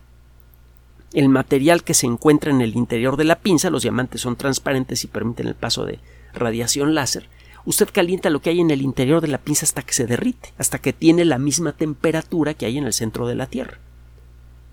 [1.14, 5.04] el material que se encuentra en el interior de la pinza, los diamantes son transparentes
[5.04, 6.00] y permiten el paso de
[6.34, 7.28] radiación láser,
[7.66, 10.54] usted calienta lo que hay en el interior de la pinza hasta que se derrite,
[10.58, 13.78] hasta que tiene la misma temperatura que hay en el centro de la Tierra.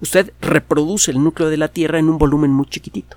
[0.01, 3.17] Usted reproduce el núcleo de la Tierra en un volumen muy chiquitito,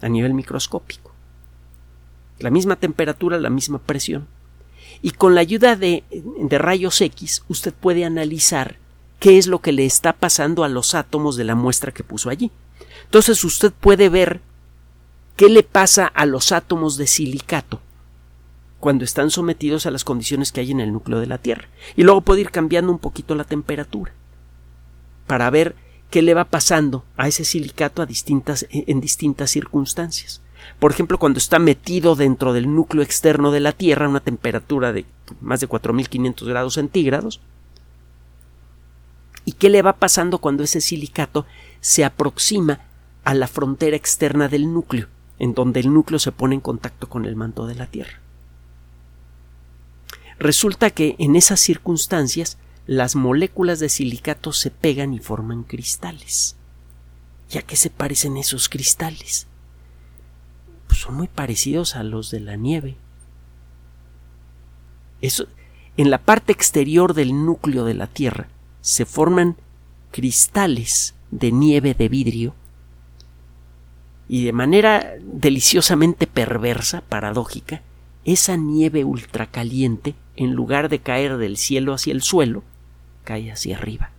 [0.00, 1.15] a nivel microscópico.
[2.38, 4.26] La misma temperatura, la misma presión.
[5.02, 8.76] Y con la ayuda de, de rayos X, usted puede analizar
[9.18, 12.30] qué es lo que le está pasando a los átomos de la muestra que puso
[12.30, 12.50] allí.
[13.04, 14.40] Entonces usted puede ver
[15.36, 17.80] qué le pasa a los átomos de silicato
[18.80, 21.68] cuando están sometidos a las condiciones que hay en el núcleo de la Tierra.
[21.96, 24.12] Y luego puede ir cambiando un poquito la temperatura
[25.26, 25.74] para ver
[26.10, 30.40] qué le va pasando a ese silicato a distintas, en distintas circunstancias.
[30.78, 34.92] Por ejemplo, cuando está metido dentro del núcleo externo de la Tierra a una temperatura
[34.92, 35.06] de
[35.40, 37.40] más de 4.500 grados centígrados.
[39.44, 41.46] ¿Y qué le va pasando cuando ese silicato
[41.80, 42.80] se aproxima
[43.24, 45.08] a la frontera externa del núcleo,
[45.38, 48.20] en donde el núcleo se pone en contacto con el manto de la Tierra?
[50.38, 56.56] Resulta que en esas circunstancias las moléculas de silicato se pegan y forman cristales.
[57.50, 59.46] ¿Y a qué se parecen esos cristales?
[60.96, 62.96] Pues son muy parecidos a los de la nieve.
[65.20, 65.46] Eso,
[65.98, 68.48] en la parte exterior del núcleo de la Tierra
[68.80, 69.56] se forman
[70.10, 72.54] cristales de nieve de vidrio
[74.26, 77.82] y de manera deliciosamente perversa, paradójica,
[78.24, 82.62] esa nieve ultracaliente en lugar de caer del cielo hacia el suelo,
[83.22, 84.12] cae hacia arriba.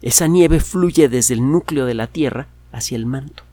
[0.00, 3.44] Esa nieve fluye desde el núcleo de la Tierra hacia el manto.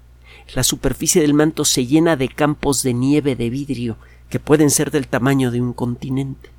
[0.54, 3.98] La superficie del manto se llena de campos de nieve de vidrio
[4.30, 6.50] que pueden ser del tamaño de un continente.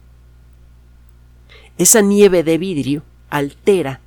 [1.78, 4.00] Esa nieve de vidrio altera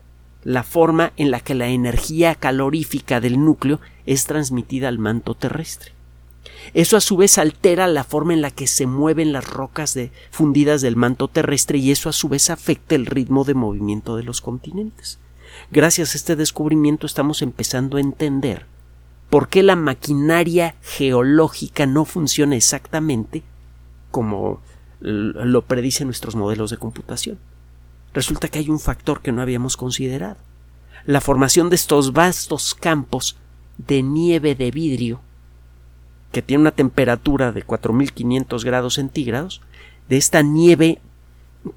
[0.43, 5.91] la forma en la que la energía calorífica del núcleo es transmitida al manto terrestre.
[6.73, 9.97] Eso a su vez altera la forma en la que se mueven las rocas
[10.31, 14.23] fundidas del manto terrestre y eso a su vez afecta el ritmo de movimiento de
[14.23, 15.19] los continentes.
[15.71, 18.65] Gracias a este descubrimiento estamos empezando a entender
[19.29, 23.43] por qué la maquinaria geológica no funciona exactamente
[24.11, 24.61] como
[24.99, 27.37] lo predicen nuestros modelos de computación
[28.15, 30.37] resulta que hay un factor que no habíamos considerado.
[31.05, 33.35] La formación de estos vastos campos
[33.77, 35.19] de nieve de vidrio,
[36.31, 39.61] que tiene una temperatura de 4.500 grados centígrados,
[40.09, 40.99] de esta nieve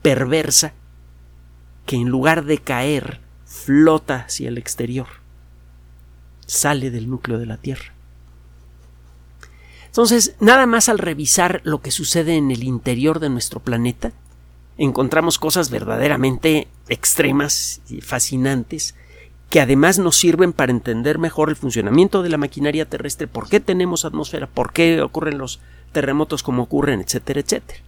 [0.01, 0.72] perversa
[1.84, 5.09] que en lugar de caer flota hacia el exterior,
[6.49, 7.92] sale del núcleo de la Tierra.
[9.86, 14.12] Entonces, nada más al revisar lo que sucede en el interior de nuestro planeta,
[14.76, 18.94] encontramos cosas verdaderamente extremas y fascinantes
[19.51, 23.61] que además nos sirven para entender mejor el funcionamiento de la maquinaria terrestre, por qué
[23.61, 25.61] tenemos atmósfera, por qué ocurren los
[25.92, 27.80] terremotos como ocurren, etcétera, etcétera.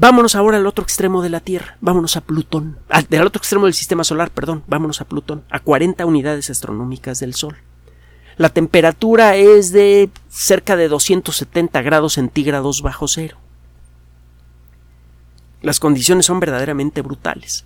[0.00, 3.64] Vámonos ahora al otro extremo de la Tierra, vámonos a Plutón, al, al otro extremo
[3.64, 7.56] del sistema solar, perdón, vámonos a Plutón, a 40 unidades astronómicas del Sol.
[8.36, 13.38] La temperatura es de cerca de 270 grados centígrados bajo cero.
[15.62, 17.64] Las condiciones son verdaderamente brutales.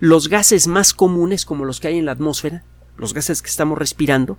[0.00, 2.64] Los gases más comunes, como los que hay en la atmósfera,
[2.96, 4.38] los gases que estamos respirando,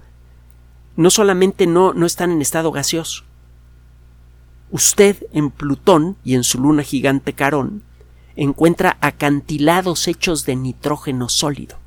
[0.96, 3.24] no solamente no, no están en estado gaseoso.
[4.72, 7.84] Usted en Plutón y en su luna gigante Carón
[8.36, 11.78] encuentra acantilados hechos de nitrógeno sólido.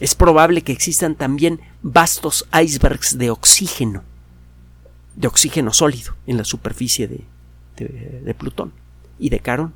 [0.00, 4.02] Es probable que existan también vastos icebergs de oxígeno,
[5.14, 8.72] de oxígeno sólido en la superficie de, Plutón
[9.18, 9.74] y de Carón.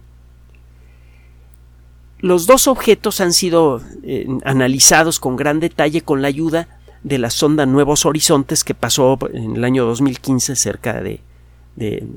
[2.18, 7.30] Los dos objetos han sido eh, analizados con gran detalle con la ayuda de la
[7.30, 11.20] sonda Nuevos Horizontes que pasó en el año 2015 cerca de,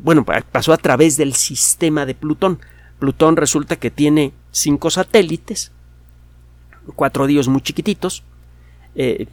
[0.03, 2.59] bueno, pasó a través del sistema de Plutón.
[2.99, 5.71] Plutón resulta que tiene cinco satélites,
[6.95, 8.23] cuatro dios muy chiquititos.
[8.95, 9.27] Eh,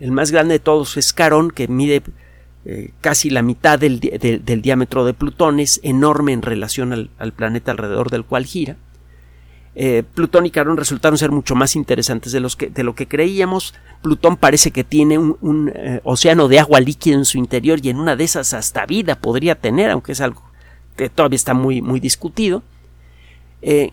[0.00, 2.02] el, más grande de todos es Carón, que mide
[2.64, 8.10] eh, casi la mitad del, diámetro de Plutón, es enorme en relación al, planeta alrededor
[8.10, 8.76] del cual gira.
[9.76, 13.08] Eh, Plutón y Carón resultaron ser mucho más interesantes de, los que, de lo que
[13.08, 13.74] creíamos.
[14.02, 17.98] Plutón parece que tiene un, eh, océano de agua líquida en su interior y en
[17.98, 20.42] una de esas hasta vida podría tener, aunque es algo
[20.96, 22.62] que todavía está muy, muy discutido.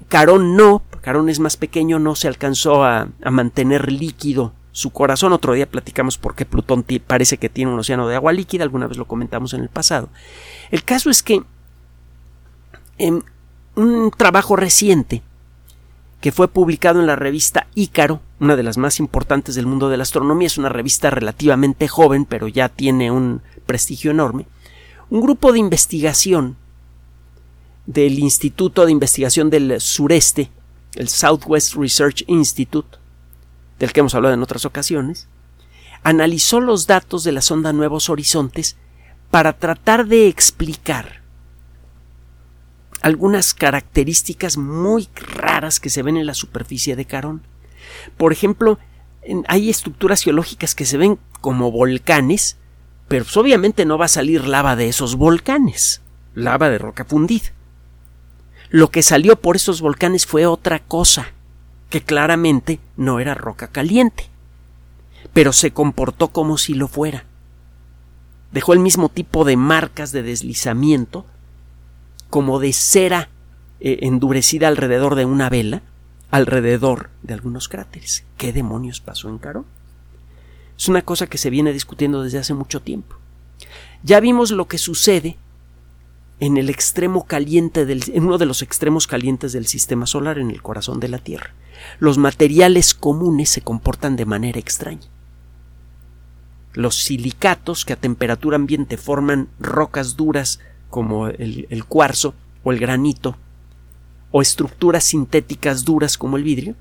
[0.10, 5.34] Carón no, Carón es más pequeño, no se alcanzó a mantener líquido su corazón.
[5.34, 8.88] Otro día platicamos por qué Plutón parece que tiene un océano de agua líquida, alguna
[8.88, 10.10] vez lo comentamos en el pasado.
[10.72, 11.42] El caso es que
[12.98, 13.24] en
[13.76, 15.22] un trabajo reciente
[16.22, 19.98] que fue publicado en la revista Ícaro, una de las más importantes del mundo de
[19.98, 24.46] la astronomía, es una revista relativamente joven, pero ya tiene un prestigio enorme,
[25.10, 26.58] un grupo de investigación
[27.88, 30.52] del Instituto de Investigación del Sureste,
[30.96, 33.00] el Southwest Research Institute,
[33.80, 35.28] del que hemos hablado en otras ocasiones,
[36.04, 38.78] analizó los datos de la sonda Nuevos Horizontes
[39.32, 41.21] para tratar de explicar
[43.02, 47.42] algunas características muy raras que se ven en la superficie de Carón.
[48.18, 48.80] Por ejemplo,
[49.48, 52.58] hay estructuras geológicas que se ven como volcanes,
[53.08, 56.02] pero pues, obviamente no va a salir lava de esos volcanes,
[56.34, 57.52] lava de roca fundida.
[58.70, 61.34] Lo que salió por esos volcanes fue otra cosa,
[61.90, 64.30] que claramente no era roca caliente,
[65.34, 67.26] pero se comportó como si lo fuera.
[68.52, 71.26] Dejó el mismo tipo de marcas de deslizamiento,
[72.32, 73.30] como de cera
[73.82, 75.84] eh, endurecida alrededor de una vela,
[76.32, 78.24] alrededor de algunos cráteres.
[78.38, 79.66] ¿Qué demonios pasó en Caro?
[80.78, 83.18] Es una cosa que se viene discutiendo desde hace mucho tiempo.
[84.02, 85.38] Ya vimos lo que sucede
[86.40, 90.64] en el extremo caliente en uno de los extremos calientes del sistema solar, en el
[90.64, 91.54] corazón de la Tierra.
[92.00, 95.08] Los materiales comunes se comportan de manera extraña.
[96.74, 100.60] Los silicatos que a temperatura ambiente forman rocas duras
[100.92, 103.36] como el, el cuarzo o el granito,
[104.30, 106.76] o estructuras sintéticas duras como el vidrio,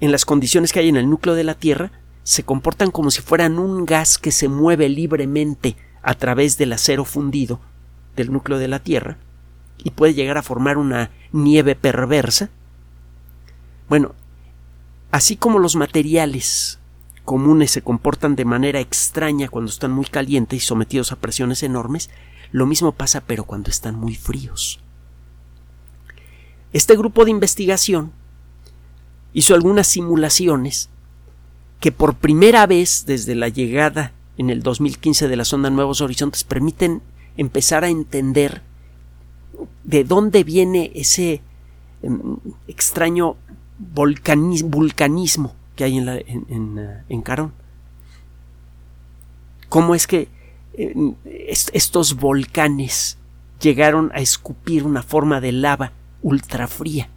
[0.00, 1.92] en las condiciones que hay en el núcleo de la Tierra,
[2.22, 7.04] se comportan como si fueran un gas que se mueve libremente a través del acero
[7.04, 7.60] fundido
[8.16, 9.18] del núcleo de la Tierra
[9.78, 12.50] y puede llegar a formar una nieve perversa.
[13.88, 14.14] Bueno,
[15.10, 16.78] así como los materiales
[17.24, 22.10] comunes se comportan de manera extraña cuando están muy calientes y sometidos a presiones enormes,
[22.52, 24.80] lo mismo pasa pero cuando están muy fríos.
[26.72, 28.12] Este grupo de investigación
[29.32, 30.88] hizo algunas simulaciones
[31.80, 36.44] que por primera vez desde la llegada en el 2015 de la sonda Nuevos Horizontes
[36.44, 37.02] permiten
[37.36, 38.62] empezar a entender
[39.84, 41.42] de dónde viene ese
[42.02, 42.36] em,
[42.68, 43.36] extraño
[43.78, 47.52] vulcanismo que hay en, eh, en, Carón.
[49.68, 50.28] ¿Cómo es que eh,
[50.74, 53.18] estos volcanes
[53.60, 55.92] llegaron a escupir una forma de lava
[56.22, 57.08] ultrafría,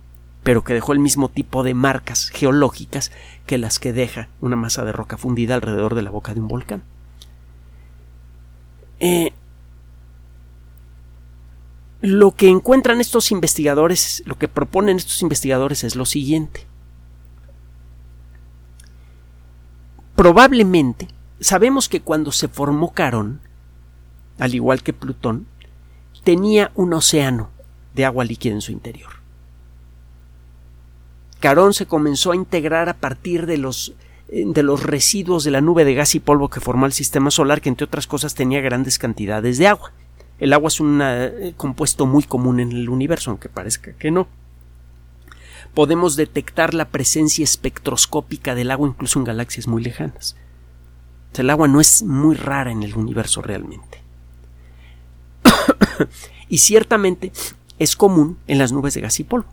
[0.44, 3.12] pero que dejó el mismo tipo de marcas geológicas
[3.46, 6.48] que las que deja una masa de roca fundida alrededor de la boca de un
[6.48, 6.84] volcán?
[9.00, 9.34] Eh,
[12.02, 16.68] lo que encuentran estos investigadores, lo que proponen estos investigadores es lo siguiente.
[20.16, 21.08] Probablemente,
[21.40, 23.42] sabemos que cuando se formó Carón,
[24.40, 25.48] al igual que Plutón,
[26.24, 27.50] tenía un océano
[27.94, 29.12] de agua líquida en su interior.
[31.40, 33.94] Carón se comenzó a integrar a partir de los
[34.30, 37.30] eh, de los residuos de la nube de gas y polvo que formó el sistema
[37.30, 39.92] solar, que entre otras cosas tenía grandes cantidades de agua.
[40.40, 44.28] El agua es un eh, compuesto muy común en el universo, aunque parezca que no.
[45.74, 50.36] Podemos detectar la presencia espectroscópica del agua incluso en galaxias muy lejanas.
[51.42, 54.02] El agua no es muy rara en el universo realmente.
[56.50, 57.32] y ciertamente
[57.80, 59.48] es común en las nubes de gas y polvo,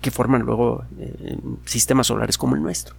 [0.00, 2.94] que forman luego eh, sistemas solares como el nuestro.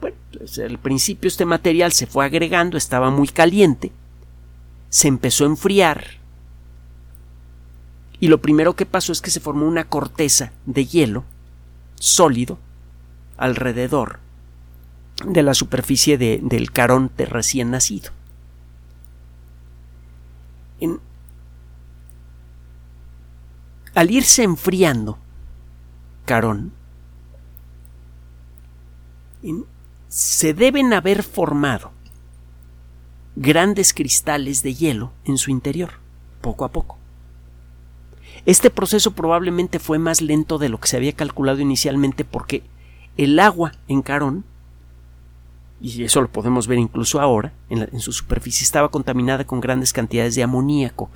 [0.00, 3.92] Bueno, pues al principio este material se fue agregando, estaba muy caliente,
[4.88, 6.22] se empezó a enfriar,
[8.22, 11.24] y lo primero que pasó es que se formó una corteza de hielo
[11.96, 12.58] sólido
[13.36, 14.20] alrededor
[15.24, 18.10] de la superficie del caronte recién nacido.
[23.94, 25.18] al irse enfriando
[26.24, 26.72] carón,
[30.08, 31.92] se deben haber formado
[33.34, 35.92] grandes cristales de hielo en su interior,
[36.40, 36.98] poco a poco.
[38.44, 42.62] Este proceso probablemente fue más lento de lo que se había calculado inicialmente porque
[43.16, 44.44] el agua en Carón,
[45.82, 50.36] y eso lo podemos ver incluso ahora, en, su superficie estaba contaminada con grandes cantidades
[50.36, 51.10] de amoníaco.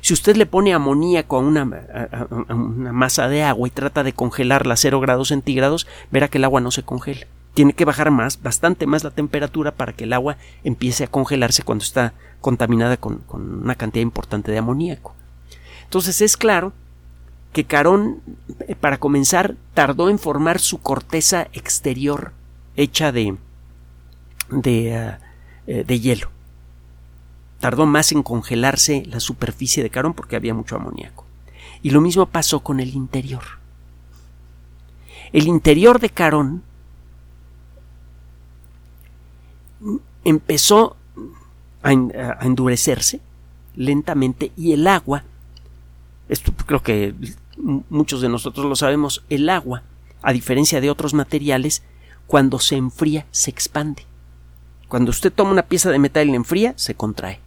[0.00, 1.64] Si usted le pone amoníaco a una,
[2.92, 6.60] masa de agua y trata de congelarla a cero grados centígrados, verá que el agua
[6.60, 7.26] no se congela.
[7.54, 11.62] Tiene que bajar más, bastante más la temperatura para que el agua empiece a congelarse
[11.62, 15.14] cuando está contaminada con una cantidad importante de amoníaco.
[15.84, 16.72] Entonces es claro
[17.52, 18.20] que Carón,
[18.66, 22.32] eh, para comenzar, tardó en formar su corteza exterior
[22.76, 23.36] hecha de,
[24.52, 25.16] de,
[25.66, 26.30] eh, de hielo.
[27.60, 31.24] Tardó más en congelarse la superficie de Carón porque había mucho amoníaco.
[31.82, 33.42] Y lo mismo pasó con el interior.
[35.32, 36.62] El interior de Carón
[40.24, 40.96] empezó
[41.82, 41.92] a
[42.44, 43.20] endurecerse
[43.74, 45.24] lentamente y el agua
[46.32, 47.14] esto creo que
[47.90, 49.82] muchos de nosotros lo sabemos, el agua,
[50.22, 51.82] a diferencia de otros materiales,
[52.26, 54.06] cuando se enfría se expande.
[54.92, 57.40] Cuando usted toma una pieza de metal y la enfría, se contrae.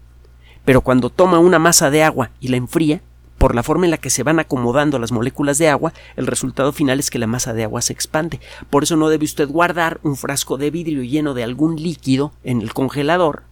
[0.66, 3.02] Pero cuando toma una masa de agua y la enfría,
[3.38, 6.74] por la forma en la que se van acomodando las moléculas de agua, el resultado
[6.74, 8.40] final es que la masa de agua se expande.
[8.72, 12.64] Por eso no debe usted guardar un frasco de vidrio lleno de algún líquido en
[12.64, 13.44] el congelador,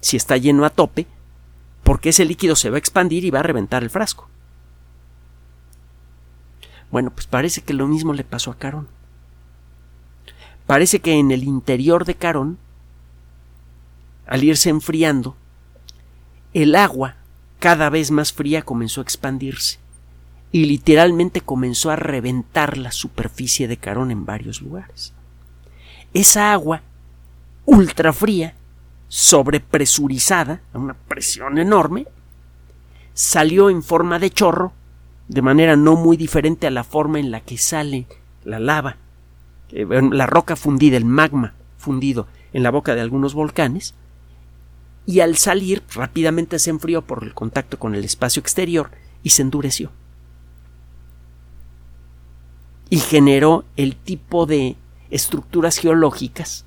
[0.00, 1.06] si está lleno a tope,
[1.84, 4.28] porque ese líquido se va a expandir y va a reventar el frasco.
[6.90, 8.88] Bueno, pues parece que lo mismo le pasó a Carón.
[10.66, 12.58] Parece que en el interior de Carón,
[14.26, 15.36] al irse enfriando,
[16.52, 17.16] el agua
[17.58, 19.78] cada vez más fría comenzó a expandirse
[20.52, 25.12] y literalmente comenzó a reventar la superficie de Carón en varios lugares.
[26.14, 26.82] Esa agua
[27.64, 28.54] ultra fría
[29.08, 32.06] sobrepresurizada, a una presión enorme,
[33.14, 34.72] salió en forma de chorro,
[35.28, 38.06] de manera no muy diferente a la forma en la que sale
[38.44, 38.96] la lava,
[39.70, 43.94] eh, la roca fundida, el magma fundido en la boca de algunos volcanes,
[45.06, 48.90] y al salir rápidamente se enfrió por el contacto con el espacio exterior
[49.22, 49.92] y se endureció.
[52.90, 54.76] Y generó el tipo de
[55.10, 56.64] estructuras geológicas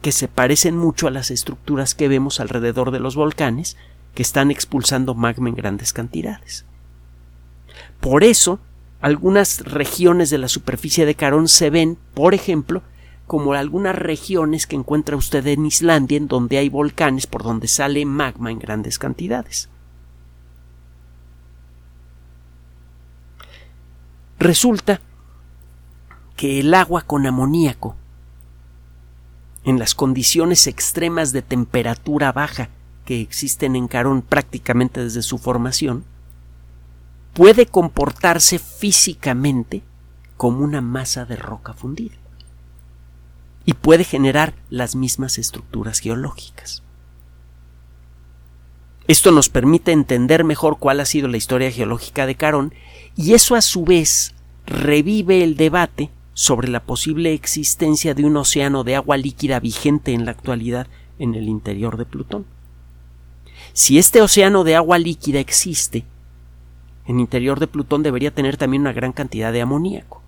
[0.00, 3.76] que se parecen mucho a las estructuras que vemos alrededor de los volcanes
[4.14, 6.64] que están expulsando magma en grandes cantidades.
[8.00, 8.58] Por eso,
[9.00, 12.82] algunas regiones de la superficie de Carón se ven, por ejemplo,
[13.32, 18.04] como algunas regiones que encuentra usted en Islandia, en donde hay volcanes por donde sale
[18.04, 19.70] magma en grandes cantidades.
[24.38, 25.00] Resulta
[26.36, 27.96] que el agua con amoníaco,
[29.64, 32.68] en las condiciones extremas de temperatura baja
[33.06, 36.04] que existen en Carón prácticamente desde su formación,
[37.32, 39.82] puede comportarse físicamente
[40.36, 42.21] como una masa de roca fundida
[43.64, 46.82] y puede generar las mismas estructuras geológicas.
[49.08, 52.72] Esto nos permite entender mejor cuál ha sido la historia geológica de Carón
[53.16, 54.34] y eso a su vez
[54.66, 60.24] revive el debate sobre la posible existencia de un océano de agua líquida vigente en
[60.24, 60.86] la actualidad
[61.18, 62.46] en el interior de Plutón.
[63.72, 66.04] Si este océano de agua líquida existe,
[67.06, 70.21] en el interior de Plutón debería tener también una gran cantidad de amoníaco.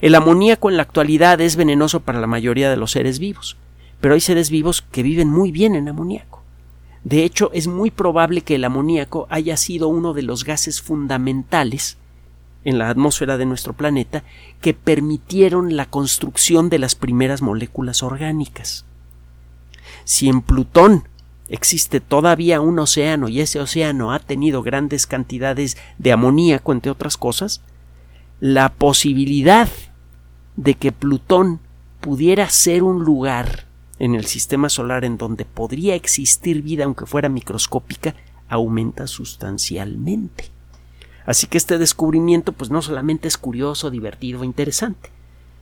[0.00, 3.56] El amoníaco en la actualidad es venenoso para la mayoría de los seres vivos,
[4.00, 6.42] pero hay seres vivos que viven muy bien en amoníaco.
[7.04, 11.96] De hecho, es muy probable que el amoníaco haya sido uno de los gases fundamentales
[12.64, 14.22] en la atmósfera de nuestro planeta
[14.60, 18.84] que permitieron la construcción de las primeras moléculas orgánicas.
[20.04, 21.08] Si en Plutón
[21.48, 27.16] existe todavía un océano y ese océano ha tenido grandes cantidades de amoníaco, entre otras
[27.16, 27.62] cosas,
[28.42, 29.68] la posibilidad
[30.56, 31.60] de que Plutón
[32.00, 33.68] pudiera ser un lugar
[34.00, 38.16] en el sistema solar en donde podría existir vida aunque fuera microscópica
[38.48, 40.50] aumenta sustancialmente.
[41.24, 45.10] Así que este descubrimiento pues no solamente es curioso, divertido, interesante,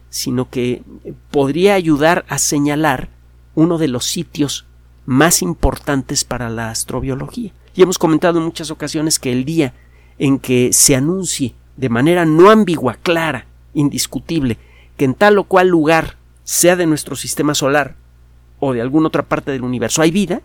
[0.09, 0.83] sino que
[1.31, 3.11] podría ayudar a señalar
[3.57, 4.65] uno de los sitios
[5.05, 7.53] más importantes para la astrobiología.
[7.75, 9.75] Y hemos comentado en muchas ocasiones que el día
[10.19, 14.59] en que se anuncie de manera no ambigua, clara, indiscutible,
[14.97, 17.95] que en tal o cual lugar, sea de nuestro sistema solar
[18.59, 20.43] o de alguna otra parte del universo, hay vida,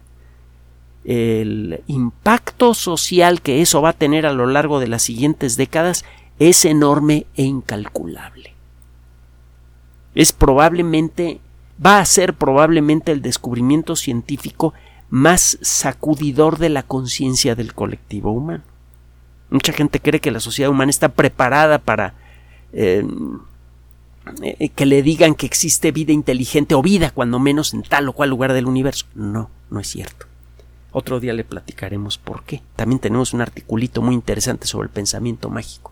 [1.03, 6.03] el impacto social que eso va a tener a lo largo de las siguientes décadas
[6.39, 8.53] es enorme e incalculable.
[10.15, 11.39] Es probablemente,
[11.83, 14.73] va a ser probablemente el descubrimiento científico
[15.09, 18.63] más sacudidor de la conciencia del colectivo humano.
[19.49, 22.13] Mucha gente cree que la sociedad humana está preparada para
[22.73, 23.05] eh,
[24.41, 28.13] eh, que le digan que existe vida inteligente o vida, cuando menos, en tal o
[28.13, 29.05] cual lugar del universo.
[29.13, 30.25] No, no es cierto.
[30.91, 32.61] Otro día le platicaremos por qué.
[32.75, 35.91] También tenemos un articulito muy interesante sobre el pensamiento mágico.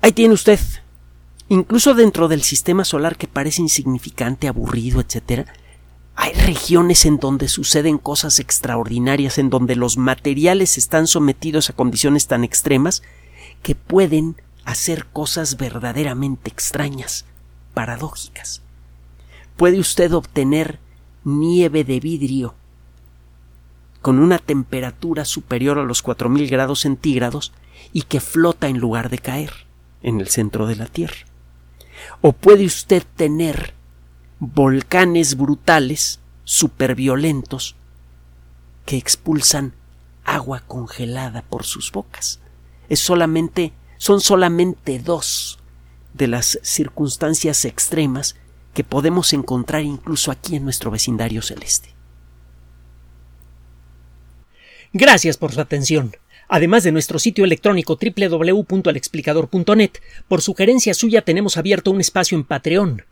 [0.00, 0.58] Ahí tiene usted.
[1.48, 5.48] Incluso dentro del sistema solar que parece insignificante, aburrido, etc.,
[6.14, 12.26] hay regiones en donde suceden cosas extraordinarias, en donde los materiales están sometidos a condiciones
[12.26, 13.02] tan extremas
[13.62, 17.24] que pueden hacer cosas verdaderamente extrañas,
[17.74, 18.62] paradójicas.
[19.56, 20.78] Puede usted obtener
[21.24, 22.54] nieve de vidrio
[24.00, 27.52] con una temperatura superior a los 4000 grados centígrados
[27.92, 29.52] y que flota en lugar de caer
[30.02, 31.24] en el centro de la Tierra.
[32.20, 33.74] O puede usted tener
[34.44, 37.76] volcanes brutales, superviolentos,
[38.84, 39.72] que expulsan
[40.24, 42.40] agua congelada por sus bocas.
[42.88, 45.60] Es solamente, son solamente dos
[46.12, 48.34] de las circunstancias extremas
[48.74, 51.94] que podemos encontrar incluso aquí en nuestro vecindario celeste.
[54.92, 56.16] Gracias por su atención.
[56.48, 59.92] Además de nuestro sitio electrónico www.alexplicador.net,
[60.26, 63.04] por sugerencia suya tenemos abierto un espacio en Patreon,